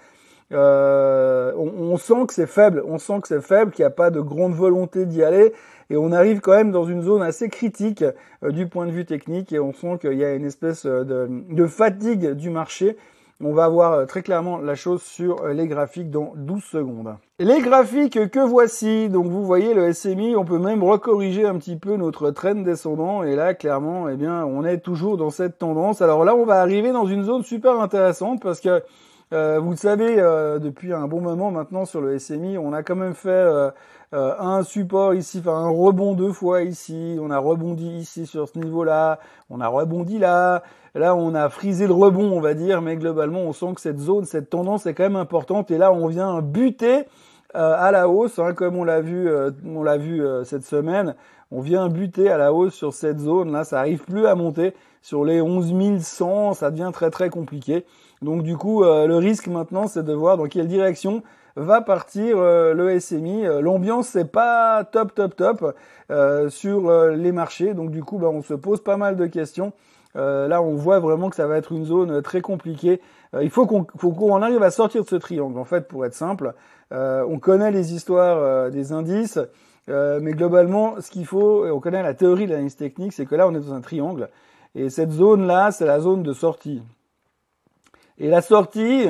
Euh, 0.52 1.54
on, 1.56 1.96
sent 1.98 2.26
que 2.28 2.34
c'est 2.34 2.48
faible, 2.48 2.82
on 2.88 2.98
sent 2.98 3.22
que 3.22 3.28
c'est 3.28 3.42
faible, 3.42 3.72
qu'il 3.72 3.84
n'y 3.84 3.88
a 3.88 3.92
pas 3.92 4.10
de 4.10 4.20
grande 4.20 4.54
volonté 4.54 5.06
d'y 5.06 5.24
aller, 5.24 5.54
et 5.92 5.98
on 5.98 6.12
arrive 6.12 6.40
quand 6.40 6.56
même 6.56 6.72
dans 6.72 6.86
une 6.86 7.04
zone 7.04 7.22
assez 7.22 7.50
critique 7.50 8.04
euh, 8.44 8.52
du 8.52 8.68
point 8.68 8.88
de 8.88 8.92
vue 8.92 9.06
technique, 9.06 9.54
et 9.54 9.60
on 9.60 9.74
sent 9.74 10.00
qu'il 10.02 10.14
y 10.14 10.24
a 10.26 10.34
une 10.34 10.46
espèce 10.46 10.86
de, 10.88 11.28
de 11.30 11.68
fatigue 11.68 12.32
du 12.32 12.50
marché. 12.50 12.98
On 13.42 13.54
va 13.54 13.70
voir 13.70 13.94
euh, 13.94 14.06
très 14.06 14.22
clairement 14.22 14.58
la 14.58 14.76
chose 14.76 15.02
sur 15.02 15.48
les 15.48 15.68
graphiques 15.68 16.12
dans 16.12 16.34
12 16.36 16.64
secondes. 16.64 17.16
Les 17.40 17.62
graphiques 17.62 18.30
que 18.30 18.40
voici, 18.40 19.08
donc 19.08 19.28
vous 19.28 19.46
voyez 19.46 19.74
le 19.74 19.94
SMI, 19.94 20.36
on 20.36 20.44
peut 20.44 20.60
même 20.60 20.84
recorriger 20.84 21.46
un 21.46 21.56
petit 21.58 21.78
peu 21.78 21.96
notre 21.96 22.32
trend 22.32 22.56
descendant 22.56 23.24
et 23.24 23.36
là 23.36 23.54
clairement, 23.54 24.10
eh 24.10 24.18
bien, 24.18 24.44
on 24.44 24.66
est 24.66 24.80
toujours 24.80 25.16
dans 25.16 25.30
cette 25.30 25.58
tendance. 25.58 26.02
Alors 26.02 26.26
là, 26.26 26.36
on 26.36 26.46
va 26.46 26.60
arriver 26.60 26.92
dans 26.92 27.06
une 27.06 27.24
zone 27.24 27.44
super 27.44 27.80
intéressante 27.80 28.42
parce 28.42 28.60
que 28.60 28.84
euh, 29.32 29.60
vous 29.60 29.72
le 29.72 29.78
savez, 29.78 30.20
euh, 30.20 30.58
depuis 30.58 30.92
un 30.92 31.08
bon 31.08 31.22
moment 31.22 31.52
maintenant 31.52 31.86
sur 31.86 32.02
le 32.02 32.18
SMI, 32.18 32.58
on 32.58 32.74
a 32.74 32.82
quand 32.82 32.96
même 32.96 33.14
fait 33.14 33.30
euh, 33.30 33.70
un 34.12 34.64
support 34.64 35.14
ici, 35.14 35.40
enfin 35.40 35.54
un 35.54 35.70
rebond 35.70 36.14
deux 36.14 36.32
fois 36.32 36.64
ici, 36.64 37.18
on 37.22 37.30
a 37.30 37.38
rebondi 37.38 37.88
ici 37.88 38.26
sur 38.26 38.48
ce 38.48 38.58
niveau-là, 38.58 39.20
on 39.50 39.62
a 39.62 39.68
rebondi 39.68 40.18
là, 40.18 40.64
là 40.96 41.16
on 41.16 41.36
a 41.36 41.50
frisé 41.50 41.86
le 41.86 41.94
rebond 41.94 42.32
on 42.32 42.42
va 42.42 42.56
dire, 42.56 42.82
mais 42.82 42.96
globalement 42.96 43.42
on 43.42 43.54
sent 43.54 43.74
que 43.76 43.82
cette 43.82 44.00
zone, 44.00 44.26
cette 44.26 44.50
tendance 44.50 44.86
est 44.88 44.94
quand 44.96 45.04
même 45.04 45.16
importante. 45.16 45.70
Et 45.72 45.78
là 45.78 45.92
on 45.92 46.08
vient 46.08 46.42
buter 46.42 47.06
à 47.54 47.92
la 47.92 48.10
hausse, 48.10 48.40
hein, 48.40 48.54
comme 48.54 48.78
on 48.78 48.84
l'a 48.84 49.02
vu, 49.02 49.30
on 49.66 49.84
l'a 49.84 49.98
vu 49.98 50.24
cette 50.44 50.66
semaine, 50.66 51.16
on 51.52 51.62
vient 51.62 51.90
buter 51.90 52.30
à 52.30 52.38
la 52.38 52.54
hausse 52.54 52.76
sur 52.76 52.94
cette 52.94 53.20
zone. 53.20 53.52
Là, 53.52 53.64
ça 53.64 53.80
arrive 53.80 54.04
plus 54.04 54.28
à 54.28 54.36
monter. 54.36 54.74
Sur 55.02 55.24
les 55.24 55.42
11 55.42 56.02
100, 56.02 56.54
ça 56.54 56.72
devient 56.72 56.92
très 56.94 57.10
très 57.10 57.30
compliqué. 57.30 57.86
Donc 58.22 58.44
du 58.44 58.58
coup, 58.58 58.84
euh, 58.84 59.08
le 59.08 59.16
risque 59.16 59.48
maintenant, 59.48 59.88
c'est 59.88 60.04
de 60.04 60.14
voir 60.14 60.38
dans 60.38 60.46
quelle 60.46 60.68
direction 60.68 61.24
va 61.60 61.82
partir 61.82 62.38
euh, 62.38 62.74
le 62.74 63.00
SMI. 63.00 63.46
Euh, 63.46 63.62
l'ambiance 63.62 64.08
c'est 64.10 64.32
pas 64.32 64.84
top 64.84 65.14
top 65.14 65.36
top 65.36 65.76
sur 66.50 66.92
les 67.12 67.32
marchés, 67.32 67.76
donc 67.76 67.92
du 67.92 68.04
coup, 68.04 68.18
bah, 68.18 68.30
on 68.30 68.42
se 68.42 68.56
pose 68.56 68.82
pas 68.82 68.98
mal 68.98 69.16
de 69.16 69.28
questions. 69.28 69.74
là, 70.16 70.60
on 70.62 70.74
voit 70.74 71.00
vraiment 71.00 71.30
que 71.30 71.36
ça 71.36 71.46
va 71.46 71.58
être 71.58 71.72
une 71.72 71.86
zone 71.86 72.24
très 72.24 72.42
compliquée. 72.42 73.00
il 73.40 73.52
faut 73.52 73.68
qu'on 73.68 74.42
arrive 74.42 74.64
à 74.64 74.72
sortir 74.72 75.04
de 75.04 75.08
ce 75.08 75.16
triangle, 75.18 75.60
en 75.60 75.66
fait, 75.66 75.88
pour 75.88 76.06
être 76.08 76.16
simple. 76.16 76.56
on 76.92 77.38
connaît 77.40 77.70
les 77.70 77.94
histoires 77.94 78.72
des 78.72 78.92
indices, 78.92 79.38
mais 79.88 80.32
globalement, 80.32 81.00
ce 81.00 81.12
qu'il 81.12 81.28
faut, 81.28 81.68
et 81.68 81.72
on 81.72 81.80
connaît 81.80 82.02
la 82.02 82.16
théorie 82.16 82.48
de 82.48 82.52
l'analyse 82.54 82.76
technique, 82.76 83.14
c'est 83.14 83.28
que 83.28 83.36
là, 83.36 83.48
on 83.48 83.54
est 83.54 83.60
dans 83.60 83.76
un 83.76 83.82
triangle, 83.82 84.30
et 84.74 84.90
cette 84.90 85.12
zone-là, 85.12 85.72
c'est 85.72 85.86
la 85.86 86.00
zone 86.00 86.24
de 86.24 86.34
sortie. 86.34 86.82
Et 88.18 88.30
la 88.30 88.42
sortie 88.42 89.08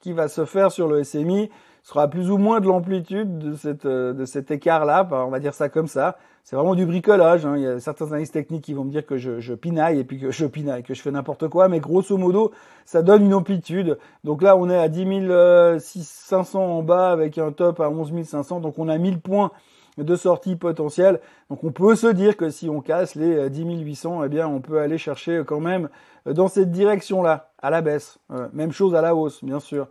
qui 0.00 0.12
va 0.12 0.28
se 0.28 0.44
faire 0.44 0.70
sur 0.70 0.88
le 0.88 1.02
SMI 1.02 1.50
sera 1.82 2.08
plus 2.08 2.30
ou 2.30 2.38
moins 2.38 2.60
de 2.60 2.66
l'amplitude 2.66 3.38
de, 3.38 3.54
cette, 3.54 3.86
euh, 3.86 4.12
de 4.12 4.24
cet 4.24 4.50
écart-là, 4.50 5.06
on 5.10 5.30
va 5.30 5.40
dire 5.40 5.54
ça 5.54 5.68
comme 5.68 5.88
ça. 5.88 6.16
C'est 6.44 6.56
vraiment 6.56 6.74
du 6.74 6.86
bricolage. 6.86 7.46
Hein. 7.46 7.56
Il 7.56 7.62
y 7.62 7.66
a 7.66 7.78
certains 7.78 8.06
analystes 8.06 8.32
techniques 8.32 8.64
qui 8.64 8.74
vont 8.74 8.84
me 8.84 8.90
dire 8.90 9.06
que 9.06 9.16
je, 9.16 9.54
pinaille 9.54 10.00
et 10.00 10.04
puis 10.04 10.18
que 10.18 10.30
je 10.30 10.46
pinaille, 10.46 10.82
que 10.82 10.94
je 10.94 11.00
fais 11.00 11.12
n'importe 11.12 11.48
quoi, 11.48 11.68
mais 11.68 11.78
grosso 11.78 12.16
modo, 12.16 12.50
ça 12.84 13.02
donne 13.02 13.24
une 13.24 13.34
amplitude. 13.34 13.98
Donc 14.24 14.42
là, 14.42 14.56
on 14.56 14.68
est 14.68 14.76
à 14.76 14.88
10 14.88 15.78
500 15.78 16.60
en 16.60 16.82
bas 16.82 17.10
avec 17.12 17.38
un 17.38 17.52
top 17.52 17.80
à 17.80 17.88
11 17.88 18.24
500, 18.24 18.60
donc 18.60 18.78
on 18.78 18.88
a 18.88 18.98
1000 18.98 19.20
points 19.20 19.52
de 19.98 20.16
sortie 20.16 20.56
potentielle. 20.56 21.20
Donc 21.50 21.64
on 21.64 21.72
peut 21.72 21.94
se 21.94 22.06
dire 22.06 22.36
que 22.36 22.50
si 22.50 22.68
on 22.68 22.80
casse 22.80 23.14
les 23.14 23.50
10 23.50 23.62
euh, 23.62 23.80
800, 23.80 24.24
eh 24.24 24.28
bien 24.28 24.48
on 24.48 24.60
peut 24.60 24.78
aller 24.78 24.98
chercher 24.98 25.42
quand 25.46 25.60
même 25.60 25.88
euh, 26.26 26.32
dans 26.32 26.48
cette 26.48 26.70
direction-là, 26.70 27.50
à 27.60 27.70
la 27.70 27.82
baisse. 27.82 28.18
Euh, 28.30 28.48
même 28.52 28.72
chose 28.72 28.94
à 28.94 29.02
la 29.02 29.14
hausse, 29.14 29.44
bien 29.44 29.60
sûr. 29.60 29.88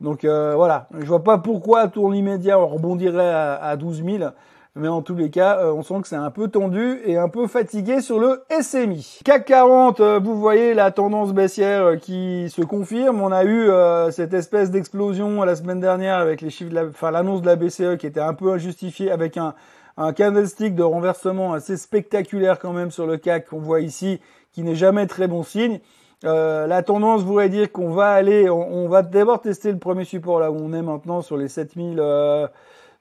Donc 0.00 0.24
voilà, 0.24 0.88
je 0.98 1.06
vois 1.06 1.22
pas 1.22 1.38
pourquoi 1.38 1.80
à 1.80 1.88
tour 1.88 2.14
immédiat 2.14 2.58
on 2.58 2.66
rebondirait 2.66 3.30
à, 3.30 3.54
à 3.54 3.76
12 3.76 4.04
000 4.04 4.24
mais 4.76 4.88
en 4.88 5.02
tous 5.02 5.14
les 5.14 5.30
cas, 5.30 5.58
euh, 5.60 5.72
on 5.72 5.82
sent 5.82 6.02
que 6.02 6.08
c'est 6.08 6.16
un 6.16 6.30
peu 6.30 6.48
tendu 6.48 7.00
et 7.04 7.16
un 7.16 7.28
peu 7.28 7.46
fatigué 7.46 8.00
sur 8.00 8.18
le 8.18 8.42
SMI. 8.60 9.20
CAC 9.24 9.44
40, 9.44 10.00
euh, 10.00 10.18
vous 10.18 10.38
voyez 10.38 10.74
la 10.74 10.90
tendance 10.90 11.32
baissière 11.32 11.84
euh, 11.84 11.96
qui 11.96 12.50
se 12.50 12.62
confirme. 12.62 13.20
On 13.20 13.30
a 13.30 13.44
eu 13.44 13.70
cette 14.10 14.34
espèce 14.34 14.70
d'explosion 14.70 15.42
la 15.44 15.54
semaine 15.54 15.80
dernière 15.80 16.18
avec 16.18 16.40
les 16.40 16.50
chiffres, 16.50 16.70
de 16.70 16.74
la, 16.74 16.86
enfin 16.86 17.12
l'annonce 17.12 17.42
de 17.42 17.46
la 17.46 17.56
BCE 17.56 17.96
qui 17.98 18.06
était 18.06 18.20
un 18.20 18.34
peu 18.34 18.52
injustifiée 18.52 19.10
avec 19.10 19.36
un 19.36 19.54
un 19.96 20.12
candlestick 20.12 20.74
de 20.74 20.82
renversement 20.82 21.52
assez 21.52 21.76
spectaculaire 21.76 22.58
quand 22.58 22.72
même 22.72 22.90
sur 22.90 23.06
le 23.06 23.16
CAC 23.16 23.46
qu'on 23.46 23.60
voit 23.60 23.80
ici, 23.80 24.20
qui 24.50 24.64
n'est 24.64 24.74
jamais 24.74 25.06
très 25.06 25.28
bon 25.28 25.44
signe. 25.44 25.78
la 26.24 26.82
tendance 26.82 27.22
voudrait 27.22 27.48
dire 27.48 27.70
qu'on 27.70 27.90
va 27.90 28.08
aller, 28.08 28.50
on, 28.50 28.88
va 28.88 29.02
d'abord 29.02 29.40
tester 29.40 29.70
le 29.70 29.78
premier 29.78 30.02
support 30.02 30.40
là 30.40 30.50
où 30.50 30.56
on 30.56 30.72
est 30.72 30.82
maintenant 30.82 31.22
sur 31.22 31.36
les 31.36 31.46
7000. 31.46 32.02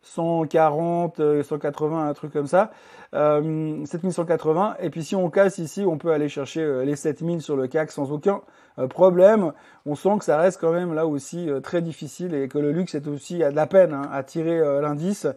140, 0.03 1.41
180, 1.43 1.95
euh, 1.95 2.10
un 2.10 2.13
truc 2.13 2.33
comme 2.33 2.48
ça, 2.48 2.72
euh, 3.13 3.86
7180. 3.86 4.75
Et 4.81 4.89
puis 4.89 5.03
si 5.03 5.15
on 5.15 5.29
casse 5.29 5.57
ici, 5.57 5.83
on 5.88 5.98
peut 5.98 6.12
aller 6.12 6.29
chercher 6.29 6.62
euh, 6.62 6.83
les 6.83 6.95
7000 6.95 7.41
sur 7.41 7.55
le 7.55 7.67
CAC 7.67 7.91
sans 7.91 8.12
aucun 8.12 8.41
euh, 8.79 8.88
problème. 8.88 9.53
On 9.86 9.95
sent 9.95 10.17
que 10.19 10.25
ça 10.25 10.38
reste 10.38 10.60
quand 10.60 10.74
même 10.74 10.93
là 10.93 11.07
aussi 11.07 11.50
très 11.63 11.81
difficile 11.81 12.36
et 12.36 12.48
que 12.48 12.57
le 12.57 12.72
luxe 12.72 12.95
est 12.95 13.07
aussi 13.07 13.43
à 13.43 13.51
de 13.51 13.55
la 13.55 13.65
peine 13.65 13.93
hein, 13.93 14.10
à 14.12 14.24
tirer 14.24 14.60
l'indice. 14.81 15.27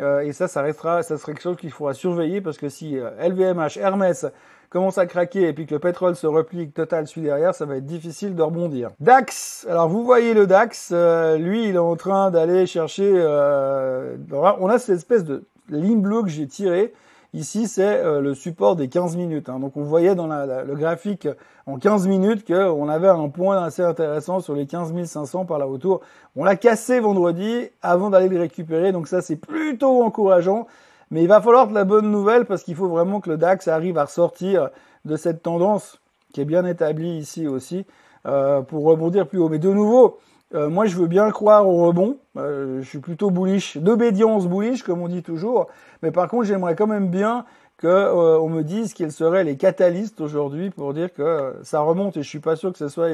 et 0.00 0.32
ça, 0.32 0.48
ça 0.48 0.62
restera, 0.62 1.02
ça 1.04 1.16
serait 1.16 1.32
quelque 1.32 1.42
chose 1.42 1.56
qu'il 1.56 1.70
faudra 1.70 1.94
surveiller 1.94 2.40
parce 2.40 2.58
que 2.58 2.68
si 2.68 2.96
LVMH, 2.96 3.78
Hermès 3.78 4.26
commence 4.74 4.98
à 4.98 5.06
craquer 5.06 5.46
et 5.46 5.52
puis 5.52 5.66
que 5.66 5.74
le 5.74 5.78
pétrole 5.78 6.16
se 6.16 6.26
replie, 6.26 6.68
total 6.68 7.06
suit 7.06 7.20
derrière, 7.20 7.54
ça 7.54 7.64
va 7.64 7.76
être 7.76 7.86
difficile 7.86 8.34
de 8.34 8.42
rebondir. 8.42 8.90
DAX, 8.98 9.68
alors 9.70 9.88
vous 9.88 10.04
voyez 10.04 10.34
le 10.34 10.48
DAX, 10.48 10.90
euh, 10.92 11.38
lui 11.38 11.68
il 11.68 11.76
est 11.76 11.78
en 11.78 11.94
train 11.94 12.32
d'aller 12.32 12.66
chercher, 12.66 13.08
euh, 13.14 14.16
on 14.32 14.68
a 14.68 14.80
cette 14.80 14.96
espèce 14.96 15.22
de 15.22 15.44
ligne 15.68 16.00
bleue 16.00 16.22
que 16.22 16.28
j'ai 16.28 16.48
tirée, 16.48 16.92
Ici, 17.34 17.66
c'est 17.66 17.82
euh, 17.82 18.20
le 18.20 18.32
support 18.32 18.76
des 18.76 18.86
15 18.86 19.16
minutes. 19.16 19.48
Hein. 19.48 19.58
Donc, 19.58 19.76
on 19.76 19.82
voyait 19.82 20.14
dans 20.14 20.28
le 20.28 20.74
graphique 20.76 21.26
en 21.66 21.78
15 21.78 22.06
minutes 22.06 22.46
qu'on 22.46 22.88
avait 22.88 23.08
un 23.08 23.28
point 23.28 23.60
assez 23.60 23.82
intéressant 23.82 24.38
sur 24.38 24.54
les 24.54 24.66
15 24.66 24.94
500 25.04 25.44
par 25.44 25.58
là 25.58 25.66
autour. 25.66 26.00
On 26.36 26.44
l'a 26.44 26.54
cassé 26.54 27.00
vendredi 27.00 27.70
avant 27.82 28.08
d'aller 28.10 28.28
le 28.28 28.38
récupérer. 28.38 28.92
Donc, 28.92 29.08
ça, 29.08 29.20
c'est 29.20 29.34
plutôt 29.34 30.04
encourageant. 30.04 30.68
Mais 31.10 31.22
il 31.22 31.28
va 31.28 31.40
falloir 31.40 31.68
de 31.68 31.74
la 31.74 31.84
bonne 31.84 32.10
nouvelle 32.10 32.44
parce 32.44 32.62
qu'il 32.62 32.74
faut 32.74 32.88
vraiment 32.88 33.20
que 33.20 33.30
le 33.30 33.36
DAX 33.36 33.68
arrive 33.68 33.98
à 33.98 34.04
ressortir 34.04 34.70
de 35.04 35.16
cette 35.16 35.42
tendance 35.42 36.00
qui 36.32 36.40
est 36.40 36.44
bien 36.44 36.64
établie 36.66 37.16
ici 37.16 37.46
aussi 37.46 37.86
euh, 38.26 38.62
pour 38.62 38.84
rebondir 38.84 39.26
plus 39.26 39.38
haut. 39.38 39.48
Mais 39.48 39.58
de 39.58 39.70
nouveau, 39.70 40.18
euh, 40.54 40.68
moi 40.68 40.86
je 40.86 40.96
veux 40.96 41.06
bien 41.06 41.30
croire 41.30 41.68
au 41.68 41.86
rebond. 41.86 42.18
Euh, 42.36 42.82
je 42.82 42.88
suis 42.88 42.98
plutôt 42.98 43.30
bullish, 43.30 43.76
d'obédience 43.76 44.46
bullish 44.48 44.82
comme 44.82 45.02
on 45.02 45.08
dit 45.08 45.22
toujours. 45.22 45.68
Mais 46.02 46.10
par 46.10 46.28
contre, 46.28 46.44
j'aimerais 46.44 46.74
quand 46.74 46.86
même 46.86 47.08
bien 47.08 47.44
que 47.76 48.12
on 48.38 48.48
me 48.48 48.62
dise 48.62 48.94
quels 48.94 49.12
seraient 49.12 49.44
les 49.44 49.56
catalystes 49.56 50.20
aujourd'hui 50.20 50.70
pour 50.70 50.94
dire 50.94 51.12
que 51.12 51.54
ça 51.62 51.80
remonte. 51.80 52.16
Et 52.16 52.22
je 52.22 52.28
suis 52.28 52.40
pas 52.40 52.56
sûr 52.56 52.72
que 52.72 52.78
ce 52.78 52.88
soit 52.88 53.10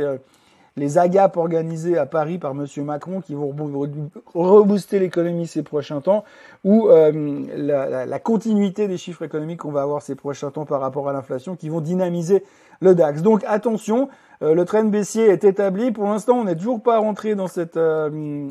les 0.81 0.97
agapes 0.97 1.37
organisées 1.37 1.99
à 1.99 2.07
Paris 2.07 2.39
par 2.39 2.55
Monsieur 2.55 2.83
Macron 2.83 3.21
qui 3.21 3.35
vont 3.35 3.55
rebooster 4.35 4.99
l'économie 4.99 5.47
ces 5.47 5.63
prochains 5.63 6.01
temps, 6.01 6.25
ou 6.65 6.89
euh, 6.89 7.45
la, 7.55 8.19
continuité 8.19 8.89
des 8.89 8.97
chiffres 8.97 9.23
économiques 9.23 9.61
qu'on 9.61 9.73
va 9.73 9.83
avoir 9.83 10.01
ces 10.01 10.15
prochains 10.15 10.51
temps 10.51 10.65
par 10.65 10.81
rapport 10.81 11.09
à 11.09 11.13
l'inflation 11.13 11.55
qui 11.55 11.69
vont 11.69 11.83
dynamiser 11.83 12.43
le 12.81 12.95
DAX. 12.95 13.21
Donc 13.21 13.45
attention, 13.47 14.09
euh, 14.43 14.55
le 14.55 14.65
train 14.65 14.83
baissier 14.85 15.27
est 15.27 15.45
établi. 15.45 15.93
Pour 15.93 16.05
l'instant, 16.05 16.39
on 16.39 16.45
n'est 16.45 16.57
toujours 16.57 16.83
pas 16.83 16.99
rentré 16.99 17.35
dans 17.35 17.47
cette 17.47 17.77
euh, 17.77 18.49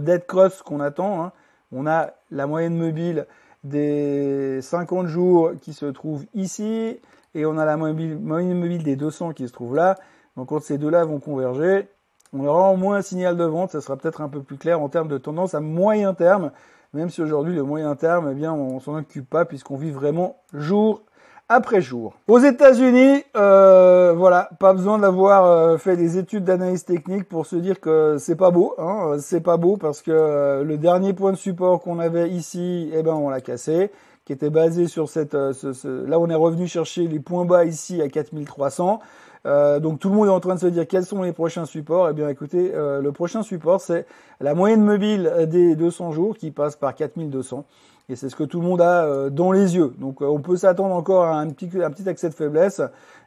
dead 0.00 0.26
cross 0.26 0.62
qu'on 0.62 0.78
attend. 0.78 1.24
Hein. 1.24 1.32
On 1.72 1.88
a 1.88 2.10
la 2.30 2.46
moyenne 2.46 2.76
mobile 2.76 3.26
des 3.64 4.60
50 4.62 5.08
jours 5.08 5.50
qui 5.60 5.72
se 5.72 5.86
trouve 5.86 6.24
ici, 6.34 7.00
et 7.34 7.46
on 7.46 7.58
a 7.58 7.64
la 7.64 7.76
moyenne 7.76 8.54
mobile 8.54 8.84
des 8.84 8.94
200 8.94 9.32
qui 9.32 9.48
se 9.48 9.52
trouve 9.52 9.74
là. 9.74 9.96
Donc 10.36 10.48
quand 10.48 10.62
ces 10.62 10.78
deux-là 10.78 11.04
vont 11.04 11.20
converger, 11.20 11.88
on 12.32 12.44
aura 12.46 12.70
au 12.70 12.76
moins 12.76 12.96
un 12.96 13.02
signal 13.02 13.36
de 13.36 13.44
vente, 13.44 13.70
ça 13.70 13.80
sera 13.80 13.96
peut-être 13.96 14.20
un 14.20 14.28
peu 14.28 14.40
plus 14.40 14.56
clair 14.56 14.80
en 14.80 14.88
termes 14.88 15.08
de 15.08 15.18
tendance 15.18 15.54
à 15.54 15.60
moyen 15.60 16.14
terme, 16.14 16.50
même 16.92 17.10
si 17.10 17.22
aujourd'hui 17.22 17.54
le 17.54 17.62
moyen 17.62 17.94
terme, 17.94 18.28
eh 18.30 18.34
bien, 18.34 18.52
on 18.52 18.80
s'en 18.80 18.96
occupe 18.96 19.28
pas 19.28 19.44
puisqu'on 19.44 19.76
vit 19.76 19.90
vraiment 19.90 20.36
jour 20.52 21.02
après 21.48 21.82
jour. 21.82 22.14
Aux 22.26 22.38
États-Unis, 22.38 23.22
euh, 23.36 24.14
voilà, 24.16 24.48
pas 24.58 24.72
besoin 24.72 24.98
d'avoir 24.98 25.44
euh, 25.44 25.76
fait 25.76 25.96
des 25.96 26.16
études 26.16 26.44
d'analyse 26.44 26.84
technique 26.84 27.28
pour 27.28 27.46
se 27.46 27.56
dire 27.56 27.80
que 27.80 28.16
c'est 28.18 28.36
pas 28.36 28.50
beau, 28.50 28.74
hein, 28.78 29.16
c'est 29.18 29.42
pas 29.42 29.56
beau 29.56 29.76
parce 29.76 30.00
que 30.00 30.10
euh, 30.10 30.64
le 30.64 30.78
dernier 30.78 31.12
point 31.12 31.32
de 31.32 31.36
support 31.36 31.80
qu'on 31.80 31.98
avait 31.98 32.30
ici, 32.30 32.90
eh 32.94 33.02
ben 33.02 33.12
on 33.12 33.28
l'a 33.28 33.42
cassé, 33.42 33.90
qui 34.24 34.32
était 34.32 34.50
basé 34.50 34.86
sur 34.88 35.08
cette, 35.08 35.34
euh, 35.34 35.52
ce, 35.52 36.06
là 36.06 36.18
on 36.18 36.28
est 36.30 36.34
revenu 36.34 36.66
chercher 36.66 37.06
les 37.06 37.20
points 37.20 37.44
bas 37.44 37.64
ici 37.64 38.00
à 38.00 38.08
4300. 38.08 39.00
Euh, 39.46 39.78
donc 39.78 39.98
tout 39.98 40.08
le 40.08 40.14
monde 40.14 40.28
est 40.28 40.30
en 40.30 40.40
train 40.40 40.54
de 40.54 40.60
se 40.60 40.66
dire 40.66 40.86
quels 40.86 41.04
sont 41.04 41.22
les 41.22 41.32
prochains 41.32 41.66
supports? 41.66 42.08
Eh 42.08 42.12
bien 42.12 42.28
écoutez, 42.28 42.72
euh, 42.74 43.00
le 43.00 43.12
prochain 43.12 43.42
support 43.42 43.80
c'est 43.80 44.06
la 44.40 44.54
moyenne 44.54 44.82
mobile 44.82 45.30
des 45.48 45.76
200 45.76 46.12
jours 46.12 46.36
qui 46.36 46.50
passe 46.50 46.76
par 46.76 46.94
4200. 46.94 47.64
Et 48.08 48.16
c'est 48.16 48.28
ce 48.28 48.36
que 48.36 48.44
tout 48.44 48.60
le 48.60 48.66
monde 48.66 48.82
a 48.82 49.04
euh, 49.04 49.30
dans 49.30 49.52
les 49.52 49.76
yeux. 49.76 49.94
Donc 49.98 50.20
on 50.20 50.40
peut 50.40 50.56
s'attendre 50.56 50.94
encore 50.94 51.24
à 51.24 51.38
un 51.38 51.48
petit, 51.50 51.70
un 51.82 51.90
petit 51.90 52.08
accès 52.08 52.28
de 52.28 52.34
faiblesse. 52.34 52.80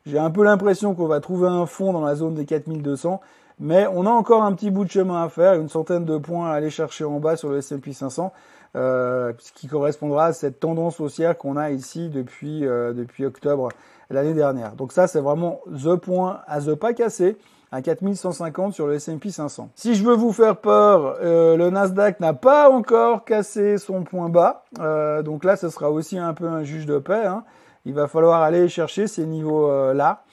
J'ai 0.05 0.19
un 0.19 0.29
peu 0.29 0.43
l'impression 0.43 0.95
qu'on 0.95 1.07
va 1.07 1.19
trouver 1.19 1.47
un 1.47 1.65
fond 1.65 1.93
dans 1.93 2.01
la 2.01 2.15
zone 2.15 2.35
des 2.35 2.45
4200. 2.45 3.19
Mais 3.59 3.87
on 3.87 4.05
a 4.05 4.09
encore 4.09 4.43
un 4.43 4.53
petit 4.53 4.69
bout 4.69 4.85
de 4.85 4.91
chemin 4.91 5.23
à 5.23 5.29
faire, 5.29 5.55
une 5.55 5.69
centaine 5.69 6.05
de 6.05 6.17
points 6.17 6.51
à 6.51 6.53
aller 6.53 6.69
chercher 6.69 7.05
en 7.05 7.19
bas 7.19 7.37
sur 7.37 7.49
le 7.49 7.57
S&P 7.57 7.91
500, 7.91 8.31
euh, 8.75 9.33
ce 9.39 9.51
qui 9.51 9.67
correspondra 9.67 10.27
à 10.27 10.33
cette 10.33 10.59
tendance 10.59 10.99
haussière 10.99 11.37
qu'on 11.37 11.57
a 11.57 11.71
ici 11.71 12.09
depuis, 12.09 12.67
euh, 12.67 12.93
depuis 12.93 13.25
octobre 13.25 13.69
l'année 14.09 14.33
dernière. 14.33 14.73
Donc 14.73 14.91
ça, 14.91 15.07
c'est 15.07 15.19
vraiment 15.19 15.59
the 15.67 15.95
point 15.95 16.41
à 16.47 16.61
the 16.61 16.75
pas 16.75 16.93
casser 16.93 17.37
à 17.71 17.81
4150 17.81 18.73
sur 18.73 18.87
le 18.87 18.95
S&P 18.95 19.29
500. 19.29 19.69
Si 19.75 19.95
je 19.95 20.03
veux 20.03 20.15
vous 20.15 20.31
faire 20.31 20.57
peur, 20.57 21.17
euh, 21.21 21.57
le 21.57 21.69
Nasdaq 21.69 22.19
n'a 22.19 22.33
pas 22.33 22.69
encore 22.69 23.25
cassé 23.25 23.77
son 23.77 24.03
point 24.03 24.29
bas. 24.29 24.63
Euh, 24.79 25.21
donc 25.21 25.43
là, 25.43 25.57
ce 25.57 25.69
sera 25.69 25.91
aussi 25.91 26.17
un 26.17 26.33
peu 26.33 26.47
un 26.47 26.63
juge 26.63 26.85
de 26.85 26.97
paix. 26.97 27.25
Hein. 27.25 27.43
Il 27.85 27.93
va 27.93 28.07
falloir 28.07 28.41
aller 28.41 28.69
chercher 28.69 29.07
ces 29.07 29.25
niveaux-là. 29.25 30.23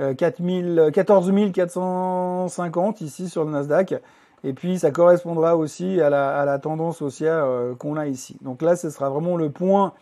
Euh, 0.00 0.14
14 0.14 1.32
450 1.52 3.00
ici 3.00 3.28
sur 3.28 3.44
le 3.44 3.50
Nasdaq. 3.50 3.94
Et 4.44 4.52
puis 4.52 4.78
ça 4.78 4.90
correspondra 4.90 5.56
aussi 5.56 6.00
à 6.00 6.10
la, 6.10 6.38
à 6.38 6.44
la 6.44 6.58
tendance 6.58 7.00
haussière 7.00 7.46
qu'on 7.78 7.96
a 7.96 8.06
ici. 8.06 8.36
Donc 8.42 8.60
là, 8.60 8.76
ce 8.76 8.90
sera 8.90 9.08
vraiment 9.08 9.36
le 9.36 9.50
point 9.50 9.94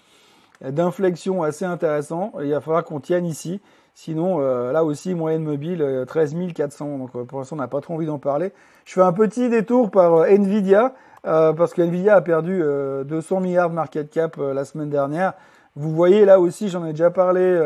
d'inflexion 0.60 1.42
assez 1.42 1.64
intéressant. 1.64 2.32
Il 2.42 2.50
va 2.50 2.60
falloir 2.60 2.84
qu'on 2.84 3.00
tienne 3.00 3.26
ici. 3.26 3.60
Sinon, 3.94 4.40
euh, 4.40 4.72
là 4.72 4.84
aussi, 4.84 5.14
moyenne 5.14 5.44
mobile, 5.44 6.04
13 6.06 6.34
euh, 6.34 6.52
400. 6.54 6.98
Donc 6.98 7.10
euh, 7.14 7.24
pour 7.24 7.38
l'instant, 7.38 7.56
on 7.56 7.58
n'a 7.58 7.68
pas 7.68 7.80
trop 7.80 7.94
envie 7.94 8.06
d'en 8.06 8.18
parler. 8.18 8.52
Je 8.84 8.94
fais 8.94 9.02
un 9.02 9.12
petit 9.12 9.48
détour 9.48 9.90
par 9.90 10.24
Nvidia, 10.24 10.94
parce 11.22 11.72
que 11.74 11.82
Nvidia 11.82 12.16
a 12.16 12.20
perdu 12.20 12.62
200 13.04 13.40
milliards 13.40 13.70
de 13.70 13.74
market 13.74 14.10
cap 14.10 14.36
la 14.38 14.64
semaine 14.64 14.90
dernière. 14.90 15.34
Vous 15.76 15.92
voyez 15.92 16.24
là 16.24 16.40
aussi, 16.40 16.68
j'en 16.68 16.84
ai 16.84 16.90
déjà 16.90 17.10
parlé, 17.10 17.60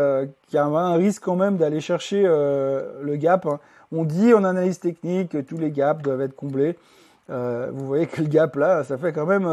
qu'il 0.46 0.56
y 0.56 0.58
a 0.58 0.66
un 0.66 0.94
risque 0.94 1.22
quand 1.24 1.36
même 1.36 1.56
d'aller 1.56 1.80
chercher 1.80 2.24
le 2.24 3.16
gap. 3.16 3.46
Hein. 3.46 3.58
On 3.92 4.04
dit 4.04 4.34
en 4.34 4.44
analyse 4.44 4.78
technique 4.78 5.30
que 5.30 5.38
tous 5.38 5.56
les 5.56 5.70
gaps 5.70 6.02
doivent 6.02 6.20
être 6.20 6.36
comblés. 6.36 6.76
vous 7.30 7.86
voyez 7.86 8.06
que 8.06 8.20
le 8.20 8.28
gap 8.28 8.56
là, 8.56 8.84
ça 8.84 8.98
fait 8.98 9.14
quand 9.14 9.26
même 9.26 9.48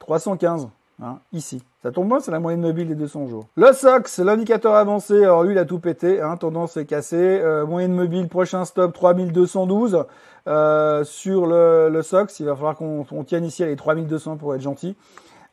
315. 0.00 0.68
Hein, 1.02 1.20
ici. 1.32 1.62
Ça 1.82 1.90
tombe 1.92 2.08
bien, 2.08 2.20
c'est 2.20 2.30
la 2.30 2.40
moyenne 2.40 2.60
mobile 2.60 2.86
des 2.88 2.94
200 2.94 3.26
jours. 3.26 3.46
Le 3.56 3.72
SOX, 3.72 4.18
l'indicateur 4.18 4.74
avancé, 4.74 5.24
alors 5.24 5.44
lui 5.44 5.54
il 5.54 5.58
a 5.58 5.64
tout 5.64 5.78
pété, 5.78 6.20
hein, 6.20 6.36
tendance 6.36 6.76
est 6.76 6.84
cassée. 6.84 7.40
Euh, 7.42 7.64
moyenne 7.64 7.94
mobile, 7.94 8.28
prochain 8.28 8.66
stop 8.66 8.92
3212 8.92 10.04
euh, 10.46 11.04
sur 11.04 11.46
le, 11.46 12.02
SOX. 12.02 12.40
Il 12.40 12.46
va 12.46 12.54
falloir 12.54 12.76
qu'on 12.76 13.24
tienne 13.24 13.44
ici 13.44 13.64
les 13.64 13.76
3200 13.76 14.36
pour 14.36 14.54
être 14.54 14.60
gentil. 14.60 14.94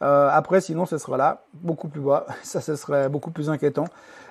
Euh, 0.01 0.29
après, 0.31 0.59
sinon, 0.59 0.85
ce 0.85 0.97
sera 0.97 1.15
là, 1.15 1.43
beaucoup 1.53 1.87
plus 1.87 2.01
bas. 2.01 2.25
Ça, 2.43 2.59
ce 2.59 2.75
serait 2.75 3.07
beaucoup 3.07 3.31
plus 3.31 3.49
inquiétant. 3.49 3.85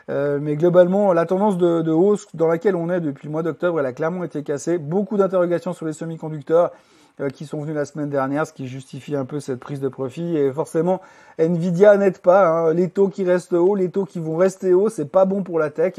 Mais 0.09 0.55
globalement, 0.55 1.13
la 1.13 1.27
tendance 1.27 1.57
de, 1.57 1.83
de, 1.83 1.91
hausse 1.91 2.29
dans 2.35 2.47
laquelle 2.47 2.77
on 2.77 2.91
est 2.91 3.01
depuis 3.01 3.27
le 3.27 3.33
mois 3.33 3.43
d'octobre, 3.43 3.81
elle 3.81 3.87
a 3.87 3.93
clairement 3.93 4.23
été 4.23 4.45
cassée. 4.45 4.79
Beaucoup 4.79 5.17
d'interrogations 5.17 5.73
sur 5.73 5.85
les 5.87 5.93
semi-conducteurs. 5.93 6.71
Euh, 7.19 7.31
qui 7.31 7.47
sont 7.47 7.63
venus 7.63 7.75
la 7.75 7.87
semaine 7.87 8.11
dernière, 8.11 8.47
ce 8.47 8.53
qui 8.53 8.69
justifie 8.69 9.17
un 9.17 9.25
peu 9.25 9.41
cette 9.41 9.59
prise 9.59 9.81
de 9.81 9.89
profit. 9.89 10.37
Et 10.37 10.53
forcément, 10.53 11.01
Nvidia 11.39 11.97
n'aide 11.97 12.19
pas. 12.19 12.47
Hein. 12.47 12.75
Les 12.75 12.91
taux 12.91 13.09
qui 13.09 13.25
restent 13.25 13.55
hauts, 13.55 13.75
les 13.75 13.89
taux 13.89 14.05
qui 14.05 14.21
vont 14.21 14.37
rester 14.37 14.75
hauts, 14.75 14.91
c'est 14.91 15.11
pas 15.11 15.25
bon 15.25 15.43
pour 15.43 15.59
la 15.59 15.71
tech. 15.71 15.95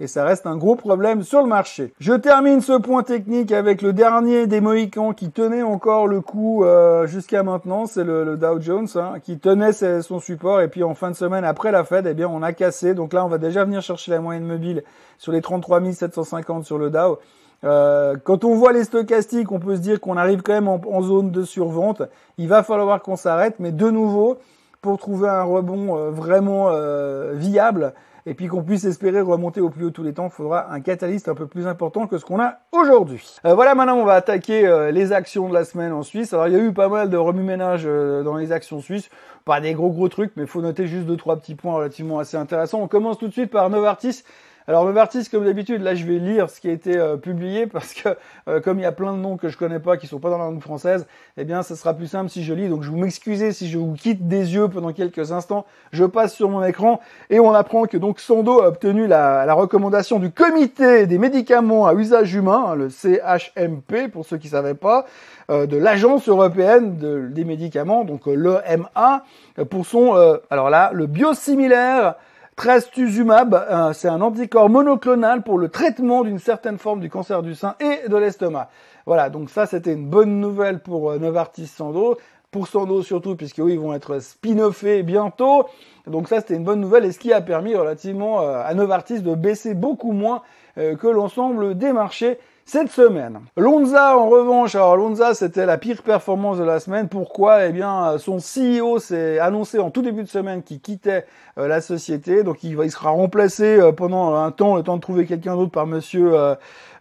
Et 0.00 0.06
ça 0.06 0.24
reste 0.24 0.46
un 0.46 0.56
gros 0.56 0.74
problème 0.74 1.24
sur 1.24 1.42
le 1.42 1.46
marché. 1.46 1.92
Je 2.00 2.14
termine 2.14 2.62
ce 2.62 2.72
point 2.72 3.02
technique 3.02 3.52
avec 3.52 3.82
le 3.82 3.92
dernier 3.92 4.46
des 4.46 4.62
Mohicans 4.62 5.12
qui 5.12 5.30
tenait 5.30 5.60
encore 5.60 6.06
le 6.06 6.22
coup 6.22 6.64
euh, 6.64 7.06
jusqu'à 7.06 7.42
maintenant, 7.42 7.84
c'est 7.84 8.04
le, 8.04 8.38
Dow 8.38 8.58
Jones 8.58 8.88
hein, 8.94 9.16
qui 9.22 9.38
tenait 9.38 9.74
son 10.00 10.20
support 10.20 10.62
et 10.62 10.68
puis 10.68 10.82
en 10.84 10.94
fin 10.94 11.10
de 11.10 11.16
semaine 11.16 11.44
après 11.44 11.70
la 11.70 11.84
Fed, 11.84 12.06
eh 12.06 12.14
bien 12.14 12.28
on 12.28 12.42
a 12.42 12.54
cassé. 12.54 12.94
Donc 12.94 13.12
là, 13.12 13.26
on 13.26 13.28
va 13.28 13.36
déjà 13.36 13.66
venir 13.66 13.82
chercher 13.82 14.10
la 14.10 14.20
moyenne 14.20 14.46
mobile 14.46 14.84
sur 15.18 15.32
les 15.32 15.42
33 15.42 15.92
750 15.92 16.64
sur 16.64 16.78
le 16.78 16.88
Dow. 16.88 17.18
Euh, 17.64 18.16
quand 18.22 18.44
on 18.44 18.54
voit 18.54 18.72
les 18.72 18.84
stochastiques, 18.84 19.52
on 19.52 19.60
peut 19.60 19.76
se 19.76 19.80
dire 19.80 20.00
qu'on 20.00 20.16
arrive 20.16 20.42
quand 20.42 20.52
même 20.52 20.68
en, 20.68 21.02
zone 21.02 21.30
de 21.30 21.44
survente. 21.44 22.02
Il 22.38 22.48
va 22.48 22.62
falloir 22.62 23.02
qu'on 23.02 23.16
s'arrête, 23.16 23.56
mais 23.60 23.72
de 23.72 23.90
nouveau, 23.90 24.38
pour 24.80 24.98
trouver 24.98 25.28
un 25.28 25.42
rebond 25.42 25.96
euh, 25.96 26.10
vraiment 26.10 26.70
euh, 26.70 27.32
viable, 27.34 27.94
et 28.26 28.34
puis 28.34 28.46
qu'on 28.46 28.62
puisse 28.62 28.84
espérer 28.84 29.20
remonter 29.20 29.60
au 29.60 29.68
plus 29.68 29.86
haut 29.86 29.90
tous 29.90 30.04
les 30.04 30.12
temps, 30.12 30.26
il 30.26 30.30
faudra 30.30 30.72
un 30.72 30.80
catalyste 30.80 31.28
un 31.28 31.34
peu 31.34 31.46
plus 31.46 31.66
important 31.66 32.06
que 32.06 32.18
ce 32.18 32.24
qu'on 32.24 32.40
a 32.40 32.58
aujourd'hui. 32.70 33.36
voilà, 33.42 33.74
maintenant 33.74 33.96
on 33.96 34.04
va 34.04 34.14
attaquer 34.14 34.90
les 34.92 35.12
actions 35.12 35.48
de 35.48 35.54
la 35.54 35.64
semaine 35.64 35.92
en 35.92 36.04
Suisse. 36.04 36.32
Alors 36.32 36.46
il 36.46 36.52
y 36.52 36.56
a 36.56 36.60
eu 36.60 36.72
pas 36.72 36.88
mal 36.88 37.10
de 37.10 37.16
remue-ménage 37.16 37.82
dans 37.82 38.36
les 38.36 38.52
actions 38.52 38.80
suisses, 38.80 39.10
pas 39.44 39.60
des 39.60 39.74
gros 39.74 39.90
gros 39.90 40.08
trucs, 40.08 40.30
mais 40.36 40.46
faut 40.46 40.62
noter 40.62 40.86
juste 40.86 41.06
deux 41.06 41.16
trois 41.16 41.34
petits 41.34 41.56
points 41.56 41.74
relativement 41.74 42.20
assez 42.20 42.36
intéressants. 42.36 42.80
On 42.80 42.86
commence 42.86 43.18
tout 43.18 43.26
de 43.26 43.32
suite 43.32 43.50
par 43.50 43.68
Novartis 43.70 44.22
alors 44.68 44.84
Novartis, 44.84 45.28
comme 45.28 45.44
d'habitude, 45.44 45.82
là 45.82 45.96
je 45.96 46.04
vais 46.04 46.18
lire 46.18 46.48
ce 46.48 46.60
qui 46.60 46.68
a 46.68 46.72
été 46.72 46.96
euh, 46.96 47.16
publié 47.16 47.66
parce 47.66 47.94
que 47.94 48.10
euh, 48.48 48.60
comme 48.60 48.78
il 48.78 48.82
y 48.82 48.86
a 48.86 48.92
plein 48.92 49.12
de 49.12 49.18
noms 49.18 49.36
que 49.36 49.48
je 49.48 49.58
connais 49.58 49.80
pas 49.80 49.96
qui 49.96 50.06
sont 50.06 50.20
pas 50.20 50.30
dans 50.30 50.38
la 50.38 50.44
langue 50.44 50.60
française, 50.60 51.06
eh 51.36 51.44
bien 51.44 51.64
ça 51.64 51.74
sera 51.74 51.94
plus 51.94 52.06
simple 52.06 52.30
si 52.30 52.44
je 52.44 52.54
lis. 52.54 52.68
Donc 52.68 52.84
je 52.84 52.90
vous 52.90 52.96
m'excuser 52.96 53.52
si 53.52 53.68
je 53.68 53.76
vous 53.76 53.94
quitte 53.94 54.28
des 54.28 54.54
yeux 54.54 54.68
pendant 54.68 54.92
quelques 54.92 55.32
instants. 55.32 55.66
Je 55.90 56.04
passe 56.04 56.34
sur 56.34 56.48
mon 56.48 56.64
écran 56.64 57.00
et 57.28 57.40
on 57.40 57.52
apprend 57.52 57.86
que 57.86 57.96
donc 57.96 58.20
Sando 58.20 58.60
a 58.60 58.68
obtenu 58.68 59.08
la, 59.08 59.52
recommandation 59.52 60.20
du 60.20 60.30
comité 60.30 61.06
des 61.06 61.18
médicaments 61.18 61.86
à 61.86 61.94
usage 61.94 62.32
humain, 62.34 62.66
hein, 62.68 62.74
le 62.76 62.88
CHMP 62.88 64.08
pour 64.12 64.24
ceux 64.24 64.38
qui 64.38 64.48
savaient 64.48 64.74
pas, 64.74 65.06
euh, 65.50 65.66
de 65.66 65.76
l'agence 65.76 66.28
européenne 66.28 66.96
des 67.32 67.44
médicaments, 67.44 68.04
donc 68.04 68.26
l'EMA, 68.26 69.24
pour 69.68 69.86
son 69.86 70.38
alors 70.50 70.70
là 70.70 70.90
le 70.94 71.06
biosimilaire 71.06 72.14
Trastuzumab, 72.56 73.54
euh, 73.54 73.92
c'est 73.94 74.08
un 74.08 74.20
anticorps 74.20 74.68
monoclonal 74.68 75.42
pour 75.42 75.56
le 75.56 75.70
traitement 75.70 76.22
d'une 76.22 76.38
certaine 76.38 76.78
forme 76.78 77.00
du 77.00 77.08
cancer 77.08 77.42
du 77.42 77.54
sein 77.54 77.76
et 77.80 78.08
de 78.08 78.16
l'estomac. 78.16 78.68
Voilà, 79.06 79.30
donc 79.30 79.48
ça 79.48 79.64
c'était 79.64 79.94
une 79.94 80.06
bonne 80.06 80.38
nouvelle 80.38 80.80
pour 80.80 81.10
euh, 81.10 81.18
Novartis 81.18 81.66
Sando, 81.66 82.18
pour 82.50 82.68
Sando 82.68 83.02
surtout 83.02 83.36
puisque 83.36 83.58
oui, 83.58 83.72
ils 83.72 83.80
vont 83.80 83.94
être 83.94 84.18
spin-offés 84.18 85.02
bientôt. 85.02 85.66
Donc 86.06 86.28
ça 86.28 86.40
c'était 86.40 86.56
une 86.56 86.64
bonne 86.64 86.80
nouvelle 86.80 87.06
et 87.06 87.12
ce 87.12 87.18
qui 87.18 87.32
a 87.32 87.40
permis 87.40 87.74
relativement 87.74 88.42
euh, 88.42 88.62
à 88.62 88.74
Novartis 88.74 89.22
de 89.22 89.34
baisser 89.34 89.74
beaucoup 89.74 90.12
moins 90.12 90.42
que 90.74 91.06
l'ensemble 91.06 91.76
des 91.76 91.92
marchés 91.92 92.38
cette 92.72 92.90
semaine. 92.90 93.40
Lonza, 93.58 94.16
en 94.16 94.30
revanche, 94.30 94.74
alors 94.76 94.96
Lonza, 94.96 95.34
c'était 95.34 95.66
la 95.66 95.76
pire 95.76 96.00
performance 96.02 96.56
de 96.56 96.64
la 96.64 96.80
semaine. 96.80 97.06
Pourquoi? 97.06 97.66
Eh 97.66 97.70
bien, 97.70 98.16
son 98.16 98.38
CEO 98.38 98.98
s'est 98.98 99.38
annoncé 99.38 99.78
en 99.78 99.90
tout 99.90 100.00
début 100.00 100.22
de 100.22 100.28
semaine 100.28 100.62
qu'il 100.62 100.80
quittait 100.80 101.26
euh, 101.58 101.68
la 101.68 101.82
société. 101.82 102.42
Donc, 102.44 102.64
il, 102.64 102.78
il 102.82 102.90
sera 102.90 103.10
remplacé 103.10 103.78
euh, 103.78 103.92
pendant 103.92 104.36
un 104.36 104.50
temps, 104.52 104.76
le 104.76 104.82
temps 104.82 104.96
de 104.96 105.02
trouver 105.02 105.26
quelqu'un 105.26 105.54
d'autre 105.54 105.70
par 105.70 105.86
monsieur 105.86 106.32
euh, 106.34 106.54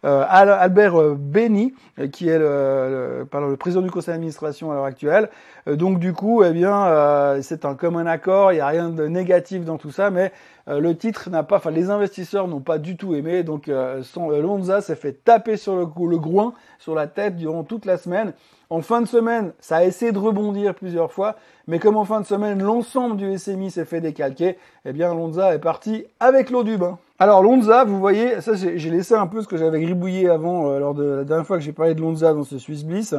Albert 0.04 1.16
Benny, 1.16 1.74
qui 2.12 2.28
est 2.28 2.40
le, 2.40 3.26
le, 3.32 3.56
président 3.56 3.82
du 3.82 3.92
conseil 3.92 4.16
d'administration 4.16 4.72
à 4.72 4.76
l'heure 4.76 4.84
actuelle. 4.84 5.30
donc, 5.68 6.00
du 6.00 6.12
coup, 6.12 6.44
eh 6.44 6.52
bien, 6.52 7.38
c'est 7.42 7.64
un 7.64 7.76
commun 7.76 8.08
accord. 8.08 8.52
Il 8.52 8.56
n'y 8.56 8.62
a 8.62 8.68
rien 8.68 8.90
de 8.90 9.08
négatif 9.08 9.64
dans 9.64 9.78
tout 9.78 9.92
ça, 9.92 10.10
mais 10.10 10.34
le 10.68 10.96
titre 10.96 11.30
n'a 11.30 11.44
pas, 11.44 11.58
enfin, 11.58 11.72
les 11.72 11.90
investisseurs 11.90 12.48
n'ont 12.48 12.62
pas 12.62 12.78
du 12.78 12.96
tout 12.98 13.16
aimé. 13.16 13.44
Donc, 13.44 13.70
son, 14.04 14.30
Lonza 14.30 14.82
s'est 14.82 14.96
fait 14.96 15.24
taper 15.24 15.58
sur 15.58 15.76
le, 15.76 15.88
le 16.08 16.18
groin, 16.18 16.54
sur 16.80 16.96
la 16.96 17.08
tête 17.08 17.36
durant 17.36 17.64
toute 17.64 17.86
la 17.86 17.98
semaine. 17.98 18.34
En 18.72 18.82
fin 18.82 19.02
de 19.02 19.06
semaine, 19.06 19.52
ça 19.60 19.78
a 19.78 19.84
essayé 19.84 20.14
de 20.14 20.18
rebondir 20.18 20.74
plusieurs 20.74 21.12
fois, 21.12 21.36
mais 21.68 21.78
comme 21.78 21.98
en 21.98 22.06
fin 22.06 22.22
de 22.22 22.26
semaine, 22.26 22.64
l'ensemble 22.64 23.18
du 23.18 23.38
SMI 23.38 23.70
s'est 23.70 23.84
fait 23.84 24.00
décalquer, 24.00 24.58
eh 24.86 24.94
bien 24.94 25.14
Lonza 25.14 25.54
est 25.54 25.60
parti 25.60 26.06
avec 26.22 26.50
l'eau 26.50 26.64
du 26.64 26.78
bain. 26.78 26.98
Alors 27.20 27.44
Lonza, 27.44 27.84
vous 27.84 28.00
voyez, 28.00 28.40
ça 28.40 28.54
j'ai 28.56 28.90
laissé 28.90 29.14
un 29.14 29.28
peu 29.28 29.42
ce 29.42 29.48
que 29.50 29.58
j'avais 29.58 29.82
gribouillé 29.82 30.30
avant 30.30 30.70
euh, 30.70 30.80
lors 30.80 30.94
de 30.94 31.04
la 31.04 31.24
dernière 31.26 31.46
fois 31.46 31.58
que 31.58 31.64
j'ai 31.64 31.74
parlé 31.74 31.96
de 31.96 32.00
Lonza 32.00 32.34
dans 32.34 32.46
ce 32.46 32.58
Swiss 32.58 32.86
Bliss, 32.86 33.14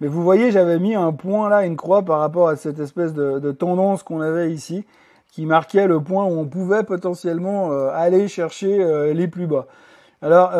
mais 0.00 0.08
vous 0.08 0.22
voyez, 0.22 0.50
j'avais 0.50 0.78
mis 0.78 0.94
un 0.94 1.12
point 1.12 1.48
là, 1.48 1.64
une 1.64 1.76
croix 1.76 2.02
par 2.02 2.18
rapport 2.18 2.50
à 2.50 2.56
cette 2.56 2.78
espèce 2.78 3.14
de, 3.14 3.50
tendance 3.52 4.02
qu'on 4.02 4.20
avait 4.20 4.52
ici, 4.52 4.84
qui 5.30 5.46
marquait 5.46 5.86
le 5.86 6.00
point 6.00 6.24
où 6.24 6.38
on 6.38 6.46
pouvait 6.46 6.82
potentiellement 6.82 7.72
euh, 7.72 7.90
aller 7.92 8.28
chercher 8.28 8.82
euh, 8.82 9.12
les 9.12 9.28
plus 9.28 9.46
bas. 9.46 9.66
Alors 10.20 10.52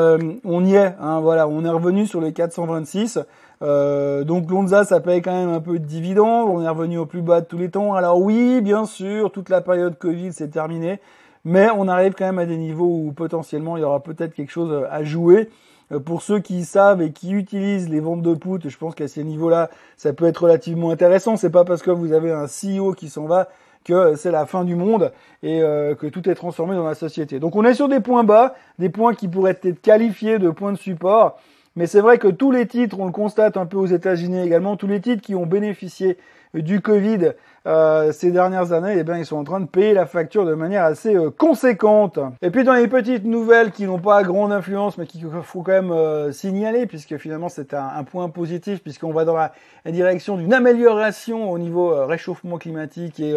on 0.45 0.65
y 0.65 0.77
est, 0.77 0.95
hein, 1.01 1.19
voilà, 1.19 1.49
on 1.49 1.65
est 1.65 1.69
revenu 1.69 2.07
sur 2.07 2.21
les 2.21 2.33
426. 2.33 3.19
Euh, 3.61 4.23
donc 4.23 4.49
Lonza, 4.49 4.85
ça 4.85 5.01
paye 5.01 5.21
quand 5.21 5.33
même 5.33 5.49
un 5.53 5.61
peu 5.61 5.81
de 5.81 5.85
dividendes. 5.85 6.49
On 6.49 6.63
est 6.63 6.69
revenu 6.69 6.99
au 6.99 7.07
plus 7.07 7.23
bas 7.23 7.41
de 7.41 7.47
tous 7.47 7.59
les 7.59 7.71
temps. 7.71 7.95
Alors 7.95 8.21
oui, 8.21 8.61
bien 8.61 8.85
sûr, 8.85 9.33
toute 9.33 9.49
la 9.49 9.61
période 9.61 9.99
Covid 9.99 10.33
c'est 10.33 10.49
terminé, 10.49 11.01
mais 11.45 11.69
on 11.77 11.89
arrive 11.89 12.15
quand 12.15 12.27
même 12.27 12.39
à 12.39 12.47
des 12.47 12.57
niveaux 12.57 13.03
où 13.07 13.13
potentiellement 13.13 13.77
il 13.77 13.81
y 13.81 13.85
aura 13.85 14.01
peut-être 14.01 14.35
quelque 14.35 14.53
chose 14.53 14.87
à 14.91 15.03
jouer. 15.03 15.49
Euh, 15.93 16.01
pour 16.01 16.23
ceux 16.23 16.39
qui 16.41 16.65
savent 16.65 17.03
et 17.03 17.13
qui 17.13 17.33
utilisent 17.33 17.89
les 17.89 18.01
ventes 18.01 18.23
de 18.23 18.35
put, 18.35 18.61
je 18.69 18.77
pense 18.77 18.95
qu'à 18.95 19.09
ces 19.09 19.25
niveaux-là, 19.25 19.71
ça 19.97 20.13
peut 20.13 20.27
être 20.27 20.43
relativement 20.45 20.91
intéressant. 20.91 21.37
C'est 21.37 21.51
pas 21.51 21.65
parce 21.65 21.83
que 21.83 21.91
vous 21.91 22.13
avez 22.13 22.31
un 22.31 22.47
CEO 22.47 22.93
qui 22.93 23.09
s'en 23.09 23.27
va 23.27 23.49
que 23.89 24.17
c'est 24.17 24.31
la 24.31 24.45
fin 24.45 24.65
du 24.65 24.75
monde 24.75 25.13
et 25.43 25.63
euh, 25.63 25.95
que 25.95 26.07
tout 26.07 26.29
est 26.29 26.35
transformé 26.35 26.77
dans 26.77 26.87
la 26.87 26.95
société. 26.95 27.41
Donc 27.41 27.57
on 27.57 27.65
est 27.65 27.75
sur 27.75 27.89
des 27.89 28.01
points 28.01 28.23
bas, 28.23 28.55
des 28.79 28.91
points 28.91 29.15
qui 29.15 29.29
pourraient 29.29 29.59
être 29.63 29.81
qualifiés 29.81 30.39
de 30.39 30.51
points 30.51 30.73
de 30.73 30.79
support. 30.79 31.41
Mais 31.75 31.87
c'est 31.87 32.01
vrai 32.01 32.19
que 32.19 32.29
tous 32.29 32.51
les 32.51 32.67
titres, 32.67 33.01
on 33.01 33.07
le 33.07 33.13
constate 33.13 33.57
un 33.57 33.65
peu 33.65 33.79
aux 33.79 33.87
États-Unis 33.87 34.41
également, 34.41 34.77
tous 34.77 34.87
les 34.87 35.01
titres 35.01 35.23
qui 35.23 35.35
ont 35.35 35.47
bénéficié 35.47 36.19
du 36.55 36.81
Covid 36.81 37.33
euh, 37.67 38.13
ces 38.13 38.31
dernières 38.31 38.73
années, 38.73 38.95
eh 38.99 39.05
bien, 39.05 39.19
ils 39.19 39.27
sont 39.27 39.37
en 39.37 39.45
train 39.45 39.61
de 39.61 39.67
payer 39.67 39.93
la 39.93 40.07
facture 40.07 40.47
de 40.47 40.55
manière 40.55 40.85
assez 40.85 41.15
euh, 41.15 41.31
conséquente. 41.31 42.19
Et 42.41 42.51
puis 42.51 42.65
dans 42.65 42.75
les 42.75 42.89
petites 42.89 43.25
nouvelles 43.25 43.73
qui 43.73 43.85
n'ont 43.85 43.99
pas 43.99 44.23
grande 44.23 44.53
influence, 44.53 44.97
mais 44.97 45.07
qu'il 45.07 45.27
faut 45.43 45.63
quand 45.63 45.73
même 45.73 45.91
euh, 45.91 46.33
signaler, 46.33 46.87
puisque 46.87 47.17
finalement 47.19 47.49
c'est 47.49 47.75
un, 47.75 48.05
point 48.05 48.29
positif, 48.29 48.83
puisqu'on 48.83 49.13
va 49.13 49.25
dans 49.25 49.37
la, 49.37 49.53
direction 49.87 50.37
d'une 50.37 50.53
amélioration 50.53 51.51
au 51.51 51.59
niveau 51.59 52.07
réchauffement 52.07 52.59
climatique 52.59 53.21
et 53.21 53.35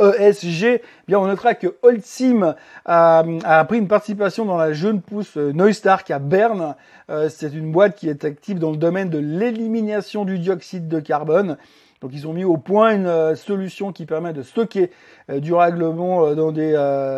ESG, 0.00 0.64
e 0.64 0.74
eh 0.74 0.82
bien 1.06 1.18
on 1.18 1.26
notera 1.26 1.54
que 1.54 1.76
Holcim 1.82 2.56
a, 2.84 3.24
a, 3.44 3.64
pris 3.64 3.78
une 3.78 3.86
participation 3.86 4.44
dans 4.44 4.56
la 4.56 4.72
jeune 4.72 5.00
pousse 5.00 5.36
Neustark 5.36 6.10
à 6.10 6.18
Berne. 6.18 6.74
c'est 7.28 7.54
une 7.54 7.70
boîte 7.70 7.96
qui 7.96 8.08
est 8.08 8.24
active 8.24 8.58
dans 8.58 8.72
le 8.72 8.76
domaine 8.76 9.10
de 9.10 9.18
l'élimination 9.18 10.24
du 10.24 10.40
dioxyde 10.40 10.88
de 10.88 10.98
carbone. 10.98 11.56
Donc 12.02 12.10
ils 12.12 12.26
ont 12.26 12.32
mis 12.32 12.44
au 12.44 12.56
point 12.56 12.96
une 12.96 13.06
euh, 13.06 13.36
solution 13.36 13.92
qui 13.92 14.06
permet 14.06 14.32
de 14.32 14.42
stocker 14.42 14.90
euh, 15.30 15.38
durablement 15.38 16.26
euh, 16.26 16.34
dans 16.34 16.50
des 16.50 16.72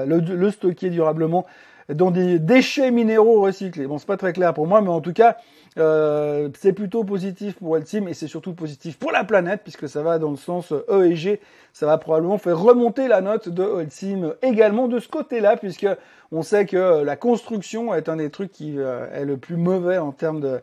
le, 0.06 0.50
stocker 0.50 0.90
durablement 0.90 1.46
dans 1.88 2.10
des 2.10 2.38
déchets 2.38 2.90
minéraux 2.90 3.40
recyclés. 3.42 3.86
Bon, 3.86 3.98
c'est 3.98 4.06
pas 4.06 4.16
très 4.16 4.32
clair 4.32 4.54
pour 4.54 4.66
moi, 4.66 4.80
mais 4.80 4.88
en 4.88 5.00
tout 5.00 5.12
cas, 5.12 5.36
c'est 5.76 6.72
plutôt 6.72 7.04
positif 7.04 7.56
pour 7.56 7.78
Team 7.82 8.08
et 8.08 8.14
c'est 8.14 8.26
surtout 8.26 8.54
positif 8.54 8.98
pour 8.98 9.12
la 9.12 9.24
planète 9.24 9.60
puisque 9.62 9.88
ça 9.88 10.02
va 10.02 10.18
dans 10.18 10.30
le 10.30 10.36
sens 10.36 10.72
E 10.72 11.06
et 11.06 11.16
G. 11.16 11.40
Ça 11.72 11.86
va 11.86 11.98
probablement 11.98 12.38
faire 12.38 12.58
remonter 12.58 13.08
la 13.08 13.20
note 13.20 13.48
de 13.48 13.84
Team 13.84 14.34
également 14.42 14.88
de 14.88 14.98
ce 15.00 15.08
côté-là 15.08 15.56
puisque 15.56 15.88
on 16.30 16.42
sait 16.42 16.66
que 16.66 17.02
la 17.02 17.16
construction 17.16 17.94
est 17.94 18.08
un 18.08 18.16
des 18.16 18.30
trucs 18.30 18.52
qui 18.52 18.78
est 18.78 19.24
le 19.24 19.36
plus 19.36 19.56
mauvais 19.56 19.98
en 19.98 20.12
termes 20.12 20.40
de 20.40 20.60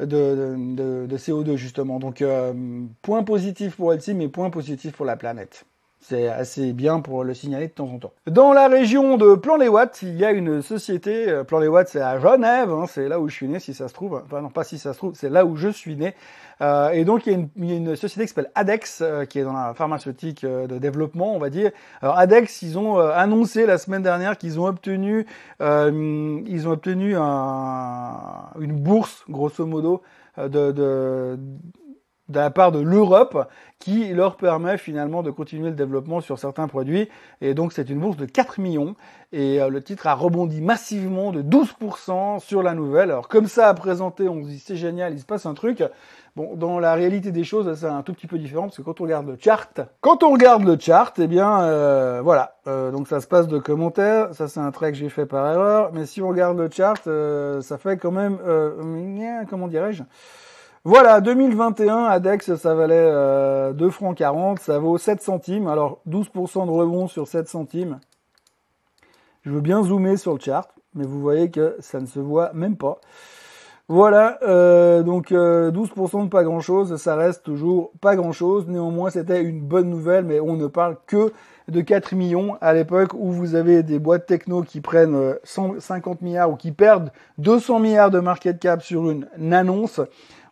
de, 0.00 1.06
de, 1.06 1.16
CO2 1.16 1.56
justement. 1.56 1.98
Donc 1.98 2.22
euh, 2.22 2.52
point 3.02 3.22
positif 3.22 3.76
pour 3.76 3.92
Helsinki, 3.92 4.18
mais 4.18 4.28
point 4.28 4.50
positif 4.50 4.92
pour 4.92 5.06
la 5.06 5.16
planète. 5.16 5.64
C'est 6.00 6.28
assez 6.28 6.72
bien 6.72 7.00
pour 7.00 7.24
le 7.24 7.34
signaler 7.34 7.66
de 7.66 7.72
temps 7.72 7.88
en 7.88 7.98
temps. 7.98 8.12
Dans 8.26 8.52
la 8.52 8.68
région 8.68 9.16
de 9.16 9.34
Plan-les-Ouates, 9.34 10.02
il 10.02 10.16
y 10.16 10.24
a 10.24 10.30
une 10.30 10.62
société, 10.62 11.28
euh, 11.28 11.42
Plan-les-Ouates 11.42 11.88
c'est 11.88 12.00
à 12.00 12.20
Genève, 12.20 12.70
hein, 12.70 12.84
c'est 12.88 13.08
là 13.08 13.18
où 13.18 13.28
je 13.28 13.34
suis 13.34 13.48
né 13.48 13.58
si 13.58 13.74
ça 13.74 13.88
se 13.88 13.94
trouve, 13.94 14.22
enfin 14.24 14.40
non 14.40 14.50
pas 14.50 14.62
si 14.62 14.78
ça 14.78 14.92
se 14.92 14.98
trouve, 14.98 15.14
c'est 15.16 15.30
là 15.30 15.44
où 15.44 15.56
je 15.56 15.68
suis 15.68 15.96
né. 15.96 16.14
Euh, 16.62 16.90
et 16.90 17.04
donc 17.04 17.26
il 17.26 17.32
y, 17.32 17.34
a 17.34 17.38
une, 17.38 17.48
il 17.56 17.64
y, 17.66 17.72
a 17.72 17.76
une, 17.76 17.96
société 17.96 18.22
qui 18.22 18.28
s'appelle 18.28 18.50
Adex, 18.54 19.00
euh, 19.02 19.24
qui 19.26 19.38
est 19.38 19.42
dans 19.42 19.52
la 19.52 19.74
pharmaceutique 19.74 20.44
euh, 20.44 20.66
de 20.66 20.78
développement, 20.78 21.34
on 21.34 21.38
va 21.38 21.50
dire. 21.50 21.70
Alors 22.00 22.18
Adex, 22.18 22.62
ils 22.62 22.78
ont 22.78 22.98
annoncé 22.98 23.66
la 23.66 23.78
semaine 23.78 24.02
dernière 24.02 24.38
qu'ils 24.38 24.58
ont 24.58 24.66
obtenu, 24.66 25.26
ils 25.60 26.68
ont 26.68 26.70
obtenu 26.70 27.16
un, 27.16 28.50
une 28.60 28.72
bourse, 28.72 29.24
grosso 29.28 29.66
modo, 29.66 30.02
de, 30.38 30.72
de 30.72 31.38
de 32.28 32.38
la 32.38 32.50
part 32.50 32.72
de 32.72 32.80
l'Europe 32.80 33.48
qui 33.78 34.08
leur 34.12 34.36
permet 34.36 34.78
finalement 34.78 35.22
de 35.22 35.30
continuer 35.30 35.70
le 35.70 35.76
développement 35.76 36.20
sur 36.20 36.38
certains 36.38 36.66
produits. 36.66 37.08
Et 37.40 37.54
donc 37.54 37.72
c'est 37.72 37.88
une 37.88 38.00
bourse 38.00 38.16
de 38.16 38.26
4 38.26 38.58
millions 38.60 38.96
et 39.32 39.60
euh, 39.60 39.68
le 39.68 39.82
titre 39.82 40.06
a 40.06 40.14
rebondi 40.14 40.60
massivement 40.60 41.30
de 41.30 41.42
12% 41.42 42.40
sur 42.40 42.62
la 42.62 42.74
nouvelle. 42.74 43.10
Alors 43.10 43.28
comme 43.28 43.46
ça 43.46 43.68
à 43.68 43.74
présenter, 43.74 44.28
on 44.28 44.42
se 44.42 44.48
dit 44.48 44.58
c'est 44.58 44.76
génial, 44.76 45.12
il 45.12 45.20
se 45.20 45.26
passe 45.26 45.46
un 45.46 45.54
truc. 45.54 45.84
Bon, 46.36 46.54
dans 46.54 46.78
la 46.78 46.94
réalité 46.94 47.32
des 47.32 47.44
choses, 47.44 47.72
c'est 47.78 47.86
un 47.86 48.02
tout 48.02 48.12
petit 48.12 48.26
peu 48.26 48.38
différent 48.38 48.64
parce 48.64 48.76
que 48.76 48.82
quand 48.82 49.00
on 49.00 49.04
regarde 49.04 49.26
le 49.26 49.38
chart, 49.40 49.80
quand 50.00 50.22
on 50.22 50.32
regarde 50.32 50.64
le 50.64 50.78
chart, 50.78 51.14
eh 51.18 51.26
bien 51.26 51.62
euh, 51.62 52.20
voilà, 52.22 52.56
euh, 52.66 52.90
donc 52.90 53.08
ça 53.08 53.20
se 53.20 53.26
passe 53.26 53.46
de 53.48 53.58
commentaires. 53.58 54.34
Ça 54.34 54.48
c'est 54.48 54.60
un 54.60 54.70
trait 54.70 54.92
que 54.92 54.98
j'ai 54.98 55.08
fait 55.08 55.26
par 55.26 55.46
erreur, 55.50 55.90
mais 55.92 56.06
si 56.06 56.20
on 56.20 56.28
regarde 56.28 56.58
le 56.58 56.68
chart, 56.70 57.02
ça 57.62 57.78
fait 57.78 57.96
quand 57.98 58.10
même, 58.10 58.38
comment 59.48 59.68
dirais-je? 59.68 60.02
Voilà, 60.88 61.20
2021, 61.20 62.04
ADEX, 62.04 62.54
ça 62.54 62.76
valait 62.76 62.94
euh, 62.96 63.72
2 63.72 63.90
francs 63.90 64.16
40, 64.16 64.60
ça 64.60 64.78
vaut 64.78 64.98
7 64.98 65.20
centimes. 65.20 65.66
Alors, 65.66 65.98
12% 66.08 66.64
de 66.64 66.70
rebond 66.70 67.08
sur 67.08 67.26
7 67.26 67.48
centimes. 67.48 67.98
Je 69.42 69.50
veux 69.50 69.60
bien 69.60 69.82
zoomer 69.82 70.16
sur 70.16 70.34
le 70.34 70.38
chart, 70.38 70.70
mais 70.94 71.04
vous 71.04 71.20
voyez 71.20 71.50
que 71.50 71.74
ça 71.80 71.98
ne 71.98 72.06
se 72.06 72.20
voit 72.20 72.52
même 72.52 72.76
pas. 72.76 73.00
Voilà, 73.88 74.38
euh, 74.42 75.02
donc 75.02 75.32
12% 75.32 75.34
euh, 75.34 76.24
de 76.24 76.28
pas 76.28 76.44
grand-chose, 76.44 76.94
ça 76.98 77.16
reste 77.16 77.42
toujours 77.42 77.90
pas 78.00 78.14
grand-chose. 78.14 78.68
Néanmoins, 78.68 79.10
c'était 79.10 79.42
une 79.42 79.62
bonne 79.62 79.90
nouvelle, 79.90 80.24
mais 80.24 80.38
on 80.38 80.54
ne 80.54 80.68
parle 80.68 80.98
que 81.08 81.32
de 81.66 81.80
4 81.80 82.14
millions 82.14 82.56
à 82.60 82.72
l'époque 82.72 83.12
où 83.14 83.32
vous 83.32 83.56
avez 83.56 83.82
des 83.82 83.98
boîtes 83.98 84.26
techno 84.26 84.62
qui 84.62 84.80
prennent 84.80 85.34
150 85.42 86.18
euh, 86.22 86.24
milliards 86.24 86.52
ou 86.52 86.54
qui 86.54 86.70
perdent 86.70 87.10
200 87.38 87.80
milliards 87.80 88.12
de 88.12 88.20
market 88.20 88.60
cap 88.60 88.82
sur 88.82 89.10
une 89.10 89.26
annonce 89.52 90.00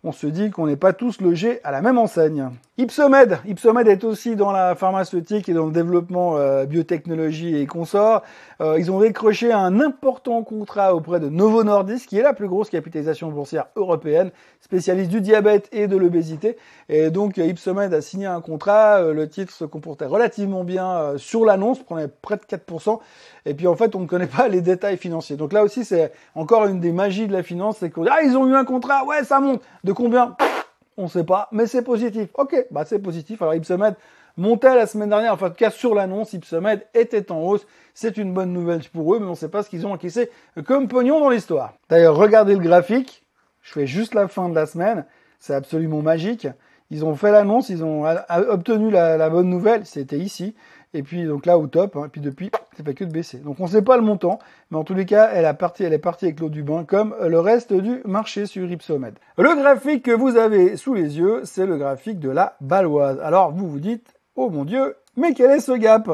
on 0.04 0.12
se 0.12 0.26
dit 0.26 0.50
qu'on 0.50 0.66
n'est 0.66 0.76
pas 0.76 0.92
tous 0.92 1.22
logés 1.22 1.60
à 1.64 1.72
la 1.72 1.80
même 1.80 1.96
enseigne. 1.96 2.50
Ipsomed, 2.76 3.38
Ipsomed 3.46 3.88
est 3.88 4.04
aussi 4.04 4.36
dans 4.36 4.52
la 4.52 4.74
pharmaceutique 4.74 5.48
et 5.48 5.54
dans 5.54 5.66
le 5.66 5.72
développement 5.72 6.36
euh, 6.36 6.66
biotechnologie 6.66 7.56
et 7.56 7.66
consorts. 7.66 8.22
Euh, 8.60 8.76
ils 8.78 8.90
ont 8.90 9.00
décroché 9.00 9.52
un 9.52 9.80
important 9.80 10.42
contrat 10.42 10.94
auprès 10.94 11.20
de 11.20 11.28
Novo 11.28 11.64
Nordisk, 11.64 12.08
qui 12.08 12.18
est 12.18 12.22
la 12.22 12.34
plus 12.34 12.48
grosse 12.48 12.70
capitalisation 12.70 13.30
boursière 13.30 13.66
européenne, 13.76 14.30
spécialiste 14.60 15.10
du 15.10 15.20
diabète 15.20 15.68
et 15.72 15.86
de 15.86 15.96
l'obésité. 15.96 16.58
Et 16.88 17.10
donc 17.10 17.38
Ipsomed 17.38 17.94
a 17.94 18.02
signé 18.02 18.26
un 18.26 18.40
contrat. 18.40 18.96
Euh, 18.96 19.14
le 19.14 19.28
titre 19.28 19.52
se 19.52 19.64
comportait 19.64 20.06
relativement 20.06 20.64
bien 20.64 21.14
sur 21.16 21.46
l'annonce, 21.46 21.78
prenait 21.78 22.08
près 22.08 22.36
de 22.36 22.42
4%. 22.42 22.98
Et 23.46 23.54
puis 23.54 23.68
en 23.68 23.76
fait, 23.76 23.94
on 23.94 24.00
ne 24.00 24.06
connaît 24.06 24.26
pas 24.26 24.48
les 24.48 24.60
détails 24.60 24.96
financiers. 24.96 25.36
Donc 25.36 25.52
là 25.52 25.62
aussi, 25.62 25.84
c'est 25.84 26.12
encore 26.34 26.66
une 26.66 26.80
des 26.80 26.92
magies 26.92 27.28
de 27.28 27.32
la 27.32 27.42
finance, 27.42 27.76
c'est 27.80 27.88
qu'on 27.88 28.02
dit 28.02 28.10
ah 28.10 28.22
ils 28.22 28.36
ont 28.36 28.46
eu 28.48 28.54
un 28.54 28.64
contrat, 28.64 29.04
ouais 29.04 29.22
ça 29.24 29.38
monte. 29.38 29.62
Combien? 29.94 30.36
On 30.96 31.04
ne 31.04 31.08
sait 31.08 31.24
pas, 31.24 31.48
mais 31.50 31.66
c'est 31.66 31.82
positif. 31.82 32.28
Ok, 32.34 32.54
bah 32.70 32.84
c'est 32.84 33.00
positif. 33.00 33.42
Alors 33.42 33.54
Ipsomed 33.54 33.94
montait 34.36 34.74
la 34.74 34.86
semaine 34.86 35.08
dernière, 35.08 35.32
enfin 35.32 35.46
en 35.46 35.50
cas 35.50 35.70
sur 35.70 35.94
l'annonce, 35.94 36.32
Ipsomed 36.32 36.86
était 36.94 37.32
en 37.32 37.40
hausse. 37.40 37.66
C'est 37.94 38.16
une 38.16 38.32
bonne 38.32 38.52
nouvelle 38.52 38.82
pour 38.92 39.14
eux, 39.14 39.18
mais 39.18 39.26
on 39.26 39.30
ne 39.30 39.34
sait 39.34 39.48
pas 39.48 39.62
ce 39.62 39.70
qu'ils 39.70 39.86
ont 39.86 39.92
encaissé 39.92 40.30
comme 40.66 40.88
pognon 40.88 41.20
dans 41.20 41.30
l'histoire. 41.30 41.74
D'ailleurs, 41.88 42.16
regardez 42.16 42.54
le 42.54 42.60
graphique. 42.60 43.24
Je 43.62 43.72
fais 43.72 43.86
juste 43.86 44.14
la 44.14 44.28
fin 44.28 44.48
de 44.48 44.54
la 44.54 44.66
semaine. 44.66 45.04
C'est 45.40 45.54
absolument 45.54 46.02
magique. 46.02 46.46
Ils 46.90 47.04
ont 47.04 47.14
fait 47.16 47.32
l'annonce, 47.32 47.70
ils 47.70 47.82
ont 47.82 48.04
obtenu 48.28 48.90
la 48.90 49.30
bonne 49.30 49.48
nouvelle. 49.48 49.86
C'était 49.86 50.18
ici. 50.18 50.54
Et 50.94 51.02
puis 51.02 51.24
donc 51.24 51.44
là 51.44 51.58
au 51.58 51.66
top, 51.66 51.96
hein, 51.96 52.04
et 52.06 52.08
puis 52.08 52.20
depuis, 52.20 52.50
c'est 52.76 52.84
pas 52.84 52.92
que 52.92 53.04
de 53.04 53.12
baisser. 53.12 53.38
Donc 53.38 53.58
on 53.58 53.64
ne 53.64 53.68
sait 53.68 53.82
pas 53.82 53.96
le 53.96 54.02
montant, 54.02 54.38
mais 54.70 54.78
en 54.78 54.84
tous 54.84 54.94
les 54.94 55.04
cas, 55.04 55.30
elle, 55.32 55.44
a 55.44 55.52
parti, 55.52 55.82
elle 55.82 55.92
est 55.92 55.98
partie 55.98 56.26
avec 56.26 56.38
l'eau 56.38 56.48
du 56.48 56.62
bain, 56.62 56.84
comme 56.84 57.14
le 57.20 57.40
reste 57.40 57.72
du 57.72 58.00
marché 58.04 58.46
sur 58.46 58.70
Ipsomed. 58.70 59.14
Le 59.36 59.56
graphique 59.60 60.04
que 60.04 60.12
vous 60.12 60.36
avez 60.36 60.76
sous 60.76 60.94
les 60.94 61.18
yeux, 61.18 61.40
c'est 61.44 61.66
le 61.66 61.76
graphique 61.76 62.20
de 62.20 62.30
la 62.30 62.56
Baloise. 62.60 63.18
Alors 63.20 63.50
vous 63.52 63.68
vous 63.68 63.80
dites, 63.80 64.14
oh 64.36 64.50
mon 64.50 64.64
dieu, 64.64 64.94
mais 65.16 65.34
quel 65.34 65.50
est 65.50 65.60
ce 65.60 65.72
gap? 65.72 66.08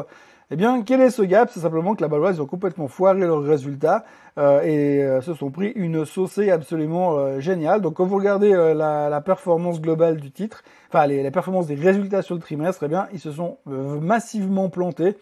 Eh 0.53 0.57
bien, 0.57 0.83
quel 0.83 0.99
est 0.99 1.11
ce 1.11 1.21
gap? 1.21 1.49
C'est 1.49 1.61
simplement 1.61 1.95
que 1.95 2.01
la 2.01 2.09
Baloise, 2.09 2.35
ils 2.35 2.41
ont 2.41 2.45
complètement 2.45 2.89
foiré 2.89 3.21
leurs 3.21 3.41
résultats 3.41 4.03
euh, 4.37 4.61
et 4.61 5.01
euh, 5.01 5.21
se 5.21 5.33
sont 5.33 5.49
pris 5.49 5.69
une 5.77 6.03
saucée 6.03 6.51
absolument 6.51 7.13
euh, 7.17 7.39
géniale. 7.39 7.79
Donc, 7.79 7.93
quand 7.93 8.05
vous 8.05 8.17
regardez 8.17 8.51
la, 8.51 9.21
performance 9.21 9.79
globale 9.79 10.17
du 10.17 10.29
titre, 10.31 10.63
enfin 10.89 11.07
les, 11.07 11.23
la 11.23 11.31
performance 11.31 11.67
des 11.67 11.75
résultats 11.75 12.21
sur 12.21 12.35
le 12.35 12.41
trimestre, 12.41 12.83
eh 12.83 12.89
bien, 12.89 13.07
ils 13.13 13.21
se 13.21 13.31
sont 13.31 13.59
massivement 13.65 14.67
plantés. 14.67 15.15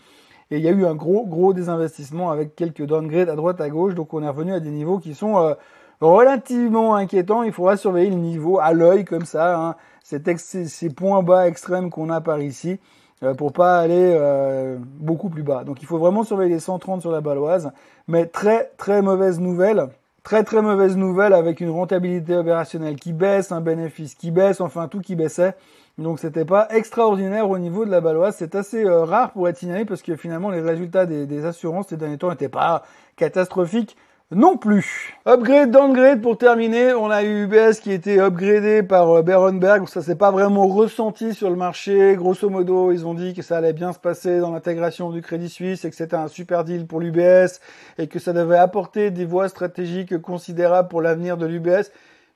Et 0.49 0.57
il 0.57 0.63
y 0.63 0.67
a 0.67 0.71
eu 0.71 0.83
un 0.87 0.95
gros, 0.95 1.27
gros 1.27 1.53
désinvestissement 1.53 2.31
avec 2.31 2.55
quelques 2.55 2.87
downgrades 2.87 3.29
à 3.29 3.35
droite, 3.35 3.61
à 3.61 3.69
gauche. 3.69 3.93
Donc, 3.93 4.15
on 4.15 4.23
est 4.23 4.29
revenu 4.29 4.53
à 4.53 4.59
des 4.59 4.71
niveaux 4.71 4.97
qui 4.97 5.13
sont 5.13 5.55
relativement 6.01 6.95
inquiétants. 6.95 7.43
Il 7.43 7.51
faudra 7.51 7.77
surveiller 7.77 8.09
le 8.09 8.15
niveau 8.15 8.57
à 8.57 8.73
l'œil 8.73 9.05
comme 9.05 9.25
ça. 9.25 9.59
Hein. 9.59 9.75
ces 10.01 10.89
points 10.89 11.21
bas 11.21 11.47
extrêmes 11.47 11.91
qu'on 11.91 12.09
a 12.09 12.19
par 12.19 12.41
ici. 12.41 12.79
Euh, 13.21 13.33
pour 13.33 13.51
pas 13.51 13.79
aller 13.79 14.13
euh, 14.15 14.77
beaucoup 14.79 15.29
plus 15.29 15.43
bas. 15.43 15.65
Donc 15.65 15.81
il 15.81 15.85
faut 15.85 15.97
vraiment 15.97 16.23
surveiller 16.23 16.53
les 16.53 16.59
130 16.61 17.01
sur 17.01 17.11
la 17.11 17.19
baloise. 17.19 17.71
Mais 18.07 18.25
très 18.25 18.71
très 18.77 19.01
mauvaise 19.01 19.41
nouvelle. 19.41 19.89
Très 20.23 20.43
très 20.43 20.61
mauvaise 20.61 20.95
nouvelle 20.95 21.33
avec 21.33 21.59
une 21.59 21.69
rentabilité 21.69 22.35
opérationnelle 22.37 22.95
qui 22.95 23.11
baisse, 23.11 23.51
un 23.51 23.59
bénéfice 23.59 24.15
qui 24.15 24.31
baisse, 24.31 24.61
enfin 24.61 24.87
tout 24.87 25.01
qui 25.01 25.17
baissait. 25.17 25.55
Donc 25.97 26.19
c'était 26.19 26.45
pas 26.45 26.69
extraordinaire 26.69 27.49
au 27.49 27.57
niveau 27.57 27.83
de 27.83 27.91
la 27.91 27.99
baloise. 27.99 28.35
C'est 28.37 28.55
assez 28.55 28.85
euh, 28.85 29.03
rare 29.03 29.31
pour 29.31 29.49
être 29.49 29.57
signalé 29.57 29.83
parce 29.83 30.01
que 30.01 30.15
finalement 30.15 30.49
les 30.49 30.61
résultats 30.61 31.05
des, 31.05 31.25
des 31.25 31.45
assurances 31.45 31.87
ces 31.89 31.97
derniers 31.97 32.17
temps 32.17 32.29
n'étaient 32.29 32.47
pas 32.47 32.83
catastrophiques 33.17 33.97
non 34.31 34.57
plus. 34.57 35.17
Upgrade, 35.25 35.71
downgrade 35.71 36.21
pour 36.21 36.37
terminer, 36.37 36.93
on 36.93 37.09
a 37.09 37.23
eu 37.23 37.45
UBS 37.45 37.79
qui 37.81 37.91
était 37.91 38.19
upgradé 38.19 38.83
par 38.83 39.09
euh, 39.09 39.21
Berenberg, 39.23 39.87
ça 39.87 40.03
s'est 40.03 40.15
pas 40.15 40.29
vraiment 40.29 40.67
ressenti 40.67 41.33
sur 41.33 41.49
le 41.49 41.55
marché. 41.55 42.15
Grosso 42.15 42.47
modo, 42.47 42.91
ils 42.91 43.07
ont 43.07 43.15
dit 43.15 43.33
que 43.33 43.41
ça 43.41 43.57
allait 43.57 43.73
bien 43.73 43.91
se 43.91 43.97
passer 43.97 44.39
dans 44.39 44.51
l'intégration 44.51 45.09
du 45.09 45.23
Crédit 45.23 45.49
Suisse 45.49 45.83
et 45.83 45.89
que 45.89 45.95
c'était 45.95 46.15
un 46.15 46.27
super 46.27 46.63
deal 46.63 46.85
pour 46.85 46.99
l'UBS 46.99 47.59
et 47.97 48.05
que 48.05 48.19
ça 48.19 48.31
devait 48.31 48.59
apporter 48.59 49.09
des 49.09 49.25
voies 49.25 49.49
stratégiques 49.49 50.19
considérables 50.19 50.89
pour 50.89 51.01
l'avenir 51.01 51.35
de 51.35 51.47
l'UBS. 51.47 51.91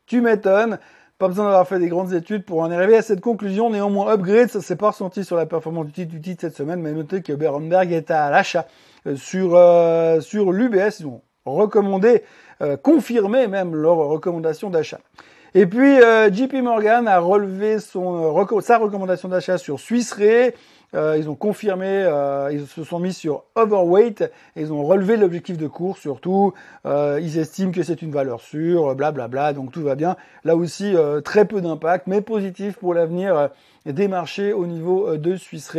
Tu 0.07 0.19
m'étonnes. 0.19 0.79
Pas 1.19 1.27
besoin 1.27 1.45
d'avoir 1.45 1.67
fait 1.67 1.77
des 1.77 1.89
grandes 1.89 2.11
études 2.11 2.43
pour 2.43 2.61
en 2.61 2.71
arriver 2.71 2.97
à 2.97 3.03
cette 3.03 3.21
conclusion. 3.21 3.69
Néanmoins, 3.69 4.11
upgrade, 4.11 4.49
ça 4.49 4.61
s'est 4.61 4.75
pas 4.75 4.89
ressenti 4.89 5.23
sur 5.23 5.35
la 5.35 5.45
performance 5.45 5.85
du 5.85 5.91
titre, 5.91 6.11
du 6.11 6.21
titre 6.21 6.41
cette 6.41 6.55
semaine, 6.55 6.81
mais 6.81 6.91
notez 6.91 7.21
que 7.21 7.33
Berenberg 7.33 7.91
est 7.91 8.09
à 8.09 8.31
l'achat 8.31 8.65
euh, 9.05 9.15
sur, 9.15 9.55
euh, 9.55 10.21
sur 10.21 10.51
l'UBS 10.51 11.03
recommandé, 11.45 12.23
euh, 12.61 12.77
confirmé 12.77 13.47
même 13.47 13.75
leur 13.75 13.97
recommandation 13.97 14.69
d'achat. 14.69 14.99
Et 15.55 15.67
puis 15.67 15.99
JP 16.31 16.53
Morgan 16.63 17.07
a 17.07 17.19
relevé 17.19 17.77
son, 17.77 18.33
sa 18.61 18.79
recommandation 18.79 19.29
d'achat 19.29 19.59
sur 19.59 19.79
Swiss 19.79 20.11
Re. 20.13 20.51
Euh, 20.95 21.17
ils 21.17 21.29
ont 21.29 21.35
confirmé, 21.35 21.87
euh, 21.87 22.49
ils 22.51 22.67
se 22.67 22.83
sont 22.83 22.99
mis 22.99 23.13
sur 23.13 23.43
overweight 23.55 24.23
ils 24.55 24.71
ont 24.71 24.83
relevé 24.83 25.17
l'objectif 25.17 25.57
de 25.57 25.67
cours 25.67 25.97
surtout. 25.97 26.53
Euh, 26.85 27.19
ils 27.21 27.37
estiment 27.37 27.71
que 27.71 27.83
c'est 27.83 28.01
une 28.01 28.11
valeur 28.11 28.41
sûre, 28.41 28.95
blablabla, 28.95 29.27
bla 29.27 29.51
bla, 29.51 29.53
donc 29.53 29.71
tout 29.71 29.81
va 29.81 29.95
bien. 29.95 30.15
Là 30.43 30.55
aussi, 30.55 30.95
très 31.23 31.45
peu 31.45 31.61
d'impact, 31.61 32.07
mais 32.07 32.21
positif 32.21 32.77
pour 32.77 32.93
l'avenir 32.93 33.49
des 33.85 34.07
marchés 34.07 34.53
au 34.53 34.65
niveau 34.65 35.17
de 35.17 35.35
Suisse 35.35 35.71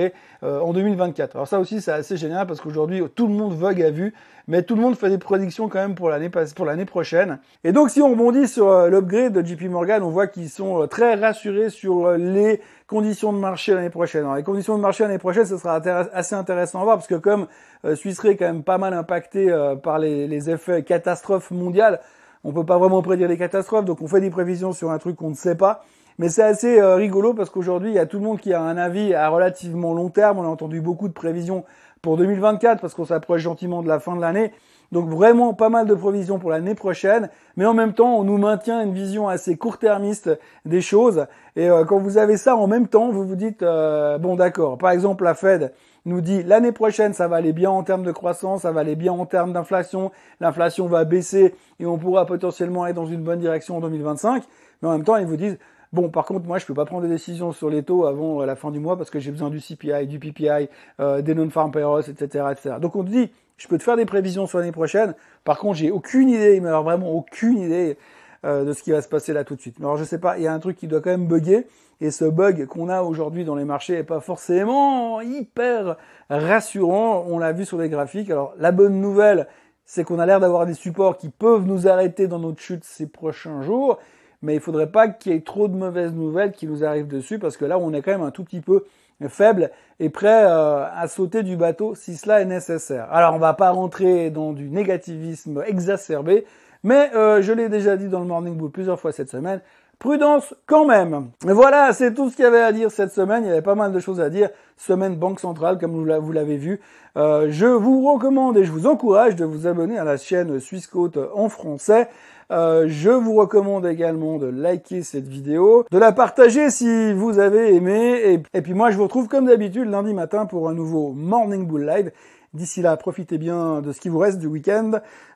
en 0.42 0.72
2024. 0.72 1.36
Alors 1.36 1.48
ça 1.48 1.60
aussi, 1.60 1.80
c'est 1.80 1.92
assez 1.92 2.16
génial 2.16 2.46
parce 2.46 2.60
qu'aujourd'hui, 2.60 3.02
tout 3.14 3.26
le 3.26 3.34
monde 3.34 3.54
vogue 3.54 3.82
à 3.82 3.90
vue 3.90 4.12
mais 4.48 4.62
tout 4.62 4.74
le 4.74 4.82
monde 4.82 4.96
fait 4.96 5.08
des 5.08 5.18
prédictions 5.18 5.68
quand 5.68 5.78
même 5.78 5.94
pour 5.94 6.08
l'année 6.08 6.30
pour 6.54 6.64
l'année 6.64 6.84
prochaine. 6.84 7.38
Et 7.62 7.72
donc 7.72 7.90
si 7.90 8.02
on 8.02 8.10
rebondit 8.10 8.48
sur 8.48 8.68
euh, 8.68 8.88
l'upgrade 8.88 9.32
de 9.32 9.44
JP 9.44 9.62
Morgan, 9.64 10.02
on 10.02 10.10
voit 10.10 10.26
qu'ils 10.26 10.50
sont 10.50 10.82
euh, 10.82 10.86
très 10.86 11.14
rassurés 11.14 11.70
sur 11.70 12.06
euh, 12.06 12.16
les 12.16 12.60
conditions 12.86 13.32
de 13.32 13.38
marché 13.38 13.74
l'année 13.74 13.90
prochaine. 13.90 14.22
Alors, 14.24 14.36
les 14.36 14.42
conditions 14.42 14.76
de 14.76 14.82
marché 14.82 15.04
l'année 15.04 15.18
prochaine, 15.18 15.46
ce 15.46 15.56
sera 15.56 15.76
assez 15.76 16.34
intéressant 16.34 16.80
à 16.80 16.84
voir 16.84 16.96
parce 16.96 17.06
que 17.06 17.14
comme 17.14 17.46
Suisse 17.94 18.24
est 18.24 18.36
quand 18.36 18.46
même 18.46 18.62
pas 18.62 18.78
mal 18.78 18.94
impacté 18.94 19.54
par 19.82 19.98
les, 19.98 20.26
les 20.26 20.50
effets 20.50 20.82
catastrophes 20.82 21.50
mondiales, 21.50 22.00
on 22.44 22.52
peut 22.52 22.66
pas 22.66 22.78
vraiment 22.78 23.02
prédire 23.02 23.28
les 23.28 23.38
catastrophes, 23.38 23.86
donc 23.86 24.02
on 24.02 24.06
fait 24.06 24.20
des 24.20 24.30
prévisions 24.30 24.72
sur 24.72 24.90
un 24.90 24.98
truc 24.98 25.16
qu'on 25.16 25.30
ne 25.30 25.34
sait 25.34 25.56
pas. 25.56 25.84
Mais 26.18 26.28
c'est 26.28 26.42
assez 26.42 26.80
rigolo 26.80 27.34
parce 27.34 27.50
qu'aujourd'hui, 27.50 27.90
il 27.90 27.94
y 27.94 27.98
a 27.98 28.06
tout 28.06 28.18
le 28.18 28.24
monde 28.24 28.38
qui 28.38 28.52
a 28.52 28.60
un 28.60 28.76
avis 28.76 29.14
à 29.14 29.28
relativement 29.28 29.94
long 29.94 30.10
terme. 30.10 30.38
On 30.38 30.44
a 30.44 30.48
entendu 30.48 30.80
beaucoup 30.80 31.08
de 31.08 31.12
prévisions 31.12 31.64
pour 32.02 32.16
2024 32.16 32.80
parce 32.80 32.94
qu'on 32.94 33.06
s'approche 33.06 33.40
gentiment 33.40 33.82
de 33.82 33.88
la 33.88 33.98
fin 33.98 34.14
de 34.14 34.20
l'année. 34.20 34.52
Donc 34.92 35.08
vraiment 35.08 35.54
pas 35.54 35.68
mal 35.68 35.86
de 35.86 35.94
provisions 35.94 36.38
pour 36.38 36.50
l'année 36.50 36.74
prochaine, 36.74 37.28
mais 37.56 37.66
en 37.66 37.74
même 37.74 37.94
temps 37.94 38.16
on 38.16 38.24
nous 38.24 38.38
maintient 38.38 38.82
une 38.82 38.92
vision 38.92 39.28
assez 39.28 39.56
court-termiste 39.56 40.30
des 40.64 40.80
choses. 40.80 41.26
Et 41.56 41.68
euh, 41.68 41.84
quand 41.84 41.98
vous 41.98 42.18
avez 42.18 42.36
ça 42.36 42.56
en 42.56 42.66
même 42.66 42.88
temps, 42.88 43.10
vous 43.10 43.26
vous 43.26 43.36
dites 43.36 43.62
euh, 43.62 44.18
bon 44.18 44.36
d'accord. 44.36 44.78
Par 44.78 44.90
exemple 44.90 45.24
la 45.24 45.34
Fed 45.34 45.72
nous 46.04 46.20
dit 46.20 46.42
l'année 46.42 46.72
prochaine 46.72 47.12
ça 47.12 47.28
va 47.28 47.36
aller 47.36 47.52
bien 47.52 47.70
en 47.70 47.82
termes 47.82 48.04
de 48.04 48.12
croissance, 48.12 48.62
ça 48.62 48.72
va 48.72 48.80
aller 48.80 48.96
bien 48.96 49.12
en 49.12 49.26
termes 49.26 49.52
d'inflation, 49.52 50.12
l'inflation 50.40 50.86
va 50.86 51.04
baisser 51.04 51.54
et 51.80 51.86
on 51.86 51.98
pourra 51.98 52.26
potentiellement 52.26 52.84
aller 52.84 52.94
dans 52.94 53.06
une 53.06 53.22
bonne 53.22 53.40
direction 53.40 53.78
en 53.78 53.80
2025. 53.80 54.44
Mais 54.82 54.88
en 54.88 54.92
même 54.92 55.04
temps 55.04 55.16
ils 55.16 55.26
vous 55.26 55.36
disent 55.36 55.58
Bon, 55.94 56.08
par 56.08 56.24
contre, 56.24 56.44
moi, 56.44 56.58
je 56.58 56.66
peux 56.66 56.74
pas 56.74 56.86
prendre 56.86 57.02
des 57.02 57.08
décisions 57.08 57.52
sur 57.52 57.70
les 57.70 57.84
taux 57.84 58.04
avant 58.04 58.42
euh, 58.42 58.46
la 58.46 58.56
fin 58.56 58.72
du 58.72 58.80
mois 58.80 58.96
parce 58.96 59.10
que 59.10 59.20
j'ai 59.20 59.30
besoin 59.30 59.48
du 59.48 59.60
CPI, 59.60 60.08
du 60.08 60.18
PPI, 60.18 60.68
euh, 60.98 61.22
des 61.22 61.36
non-farm 61.36 61.70
payrolls, 61.70 62.02
etc., 62.08 62.46
etc. 62.50 62.74
Donc, 62.80 62.96
on 62.96 63.04
dit, 63.04 63.30
je 63.56 63.68
peux 63.68 63.78
te 63.78 63.82
faire 63.82 63.96
des 63.96 64.04
prévisions 64.04 64.46
sur 64.46 64.58
l'année 64.58 64.72
prochaine. 64.72 65.14
Par 65.44 65.58
contre, 65.58 65.78
j'ai 65.78 65.90
aucune 65.90 66.28
idée, 66.28 66.60
mais 66.60 66.68
alors 66.68 66.84
vraiment 66.84 67.12
aucune 67.12 67.58
idée 67.58 67.96
euh, 68.44 68.64
de 68.64 68.72
ce 68.72 68.82
qui 68.82 68.90
va 68.90 69.02
se 69.02 69.08
passer 69.08 69.32
là 69.32 69.44
tout 69.44 69.56
de 69.56 69.60
suite. 69.60 69.76
Alors, 69.80 69.96
je 69.96 70.04
sais 70.04 70.18
pas, 70.18 70.38
il 70.38 70.44
y 70.44 70.46
a 70.46 70.52
un 70.52 70.58
truc 70.58 70.76
qui 70.76 70.86
doit 70.86 71.00
quand 71.00 71.10
même 71.10 71.26
bugger. 71.26 71.66
Et 72.00 72.10
ce 72.10 72.24
bug 72.24 72.66
qu'on 72.66 72.88
a 72.88 73.02
aujourd'hui 73.02 73.44
dans 73.44 73.54
les 73.54 73.64
marchés 73.64 73.94
est 73.94 74.04
pas 74.04 74.20
forcément 74.20 75.20
hyper 75.20 75.96
rassurant. 76.28 77.24
On 77.28 77.38
l'a 77.38 77.52
vu 77.52 77.64
sur 77.64 77.78
les 77.78 77.88
graphiques. 77.88 78.30
Alors, 78.30 78.54
la 78.58 78.72
bonne 78.72 79.00
nouvelle, 79.00 79.46
c'est 79.84 80.02
qu'on 80.02 80.18
a 80.18 80.26
l'air 80.26 80.40
d'avoir 80.40 80.66
des 80.66 80.74
supports 80.74 81.16
qui 81.16 81.28
peuvent 81.28 81.66
nous 81.66 81.86
arrêter 81.86 82.26
dans 82.26 82.40
notre 82.40 82.60
chute 82.60 82.84
ces 82.84 83.06
prochains 83.06 83.62
jours 83.62 83.98
mais 84.44 84.54
il 84.54 84.60
faudrait 84.60 84.90
pas 84.90 85.08
qu'il 85.08 85.32
y 85.32 85.34
ait 85.34 85.40
trop 85.40 85.68
de 85.68 85.74
mauvaises 85.74 86.12
nouvelles 86.12 86.52
qui 86.52 86.66
nous 86.66 86.84
arrivent 86.84 87.08
dessus, 87.08 87.38
parce 87.38 87.56
que 87.56 87.64
là, 87.64 87.78
on 87.78 87.92
est 87.92 88.02
quand 88.02 88.12
même 88.12 88.22
un 88.22 88.30
tout 88.30 88.44
petit 88.44 88.60
peu 88.60 88.84
faible 89.28 89.70
et 90.00 90.08
prêt 90.08 90.44
euh, 90.44 90.84
à 90.94 91.08
sauter 91.08 91.42
du 91.42 91.56
bateau 91.56 91.94
si 91.94 92.16
cela 92.16 92.40
est 92.40 92.44
nécessaire. 92.44 93.08
Alors, 93.12 93.34
on 93.34 93.38
va 93.38 93.54
pas 93.54 93.70
rentrer 93.70 94.30
dans 94.30 94.52
du 94.52 94.68
négativisme 94.70 95.62
exacerbé, 95.66 96.44
mais 96.82 97.10
euh, 97.14 97.42
je 97.42 97.52
l'ai 97.52 97.68
déjà 97.68 97.96
dit 97.96 98.08
dans 98.08 98.20
le 98.20 98.26
Morning 98.26 98.56
Bull 98.56 98.70
plusieurs 98.70 99.00
fois 99.00 99.12
cette 99.12 99.30
semaine, 99.30 99.60
prudence 99.98 100.54
quand 100.66 100.84
même. 100.84 101.30
voilà, 101.42 101.92
c'est 101.92 102.14
tout 102.14 102.30
ce 102.30 102.36
qu'il 102.36 102.44
y 102.44 102.48
avait 102.48 102.62
à 102.62 102.72
dire 102.72 102.90
cette 102.90 103.12
semaine. 103.12 103.44
Il 103.44 103.48
y 103.48 103.52
avait 103.52 103.62
pas 103.62 103.74
mal 103.74 103.92
de 103.92 104.00
choses 104.00 104.20
à 104.20 104.30
dire. 104.30 104.50
Semaine 104.76 105.16
Banque 105.16 105.40
Centrale, 105.40 105.78
comme 105.78 105.92
vous 105.92 106.32
l'avez 106.32 106.56
vu. 106.56 106.80
Euh, 107.16 107.46
je 107.50 107.66
vous 107.66 108.12
recommande 108.12 108.56
et 108.56 108.64
je 108.64 108.72
vous 108.72 108.86
encourage 108.86 109.36
de 109.36 109.44
vous 109.44 109.66
abonner 109.66 109.98
à 109.98 110.04
la 110.04 110.16
chaîne 110.16 110.58
Suisse 110.58 110.86
Côte 110.86 111.18
en 111.34 111.48
français. 111.48 112.08
Euh, 112.50 112.84
je 112.88 113.10
vous 113.10 113.34
recommande 113.34 113.86
également 113.86 114.38
de 114.38 114.46
liker 114.46 115.02
cette 115.02 115.26
vidéo, 115.26 115.86
de 115.90 115.98
la 115.98 116.12
partager 116.12 116.70
si 116.70 117.12
vous 117.12 117.38
avez 117.38 117.74
aimé. 117.74 118.42
Et, 118.52 118.62
puis 118.62 118.74
moi, 118.74 118.90
je 118.90 118.96
vous 118.96 119.04
retrouve 119.04 119.28
comme 119.28 119.46
d'habitude 119.46 119.88
lundi 119.88 120.12
matin 120.12 120.46
pour 120.46 120.68
un 120.68 120.74
nouveau 120.74 121.12
Morning 121.12 121.66
Bull 121.66 121.86
Live. 121.86 122.10
D'ici 122.54 122.82
là, 122.82 122.96
profitez 122.96 123.36
bien 123.36 123.82
de 123.82 123.92
ce 123.92 124.00
qui 124.00 124.08
vous 124.08 124.18
reste 124.18 124.38
du 124.38 124.46
week-end. 124.46 124.92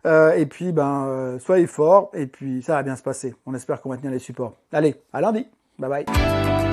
Euh, 0.06 0.32
et 0.32 0.46
puis, 0.46 0.72
ben, 0.72 1.06
euh, 1.08 1.38
soyez 1.40 1.66
forts. 1.66 2.10
Et 2.14 2.26
puis, 2.26 2.62
ça 2.62 2.74
va 2.74 2.82
bien 2.84 2.96
se 2.96 3.02
passer. 3.02 3.34
On 3.44 3.54
espère 3.54 3.82
qu'on 3.82 3.90
va 3.90 3.96
tenir 3.96 4.12
les 4.12 4.20
supports. 4.20 4.54
Allez, 4.72 4.94
à 5.12 5.20
lundi. 5.20 5.46
Bye 5.78 6.04
bye. 6.04 6.67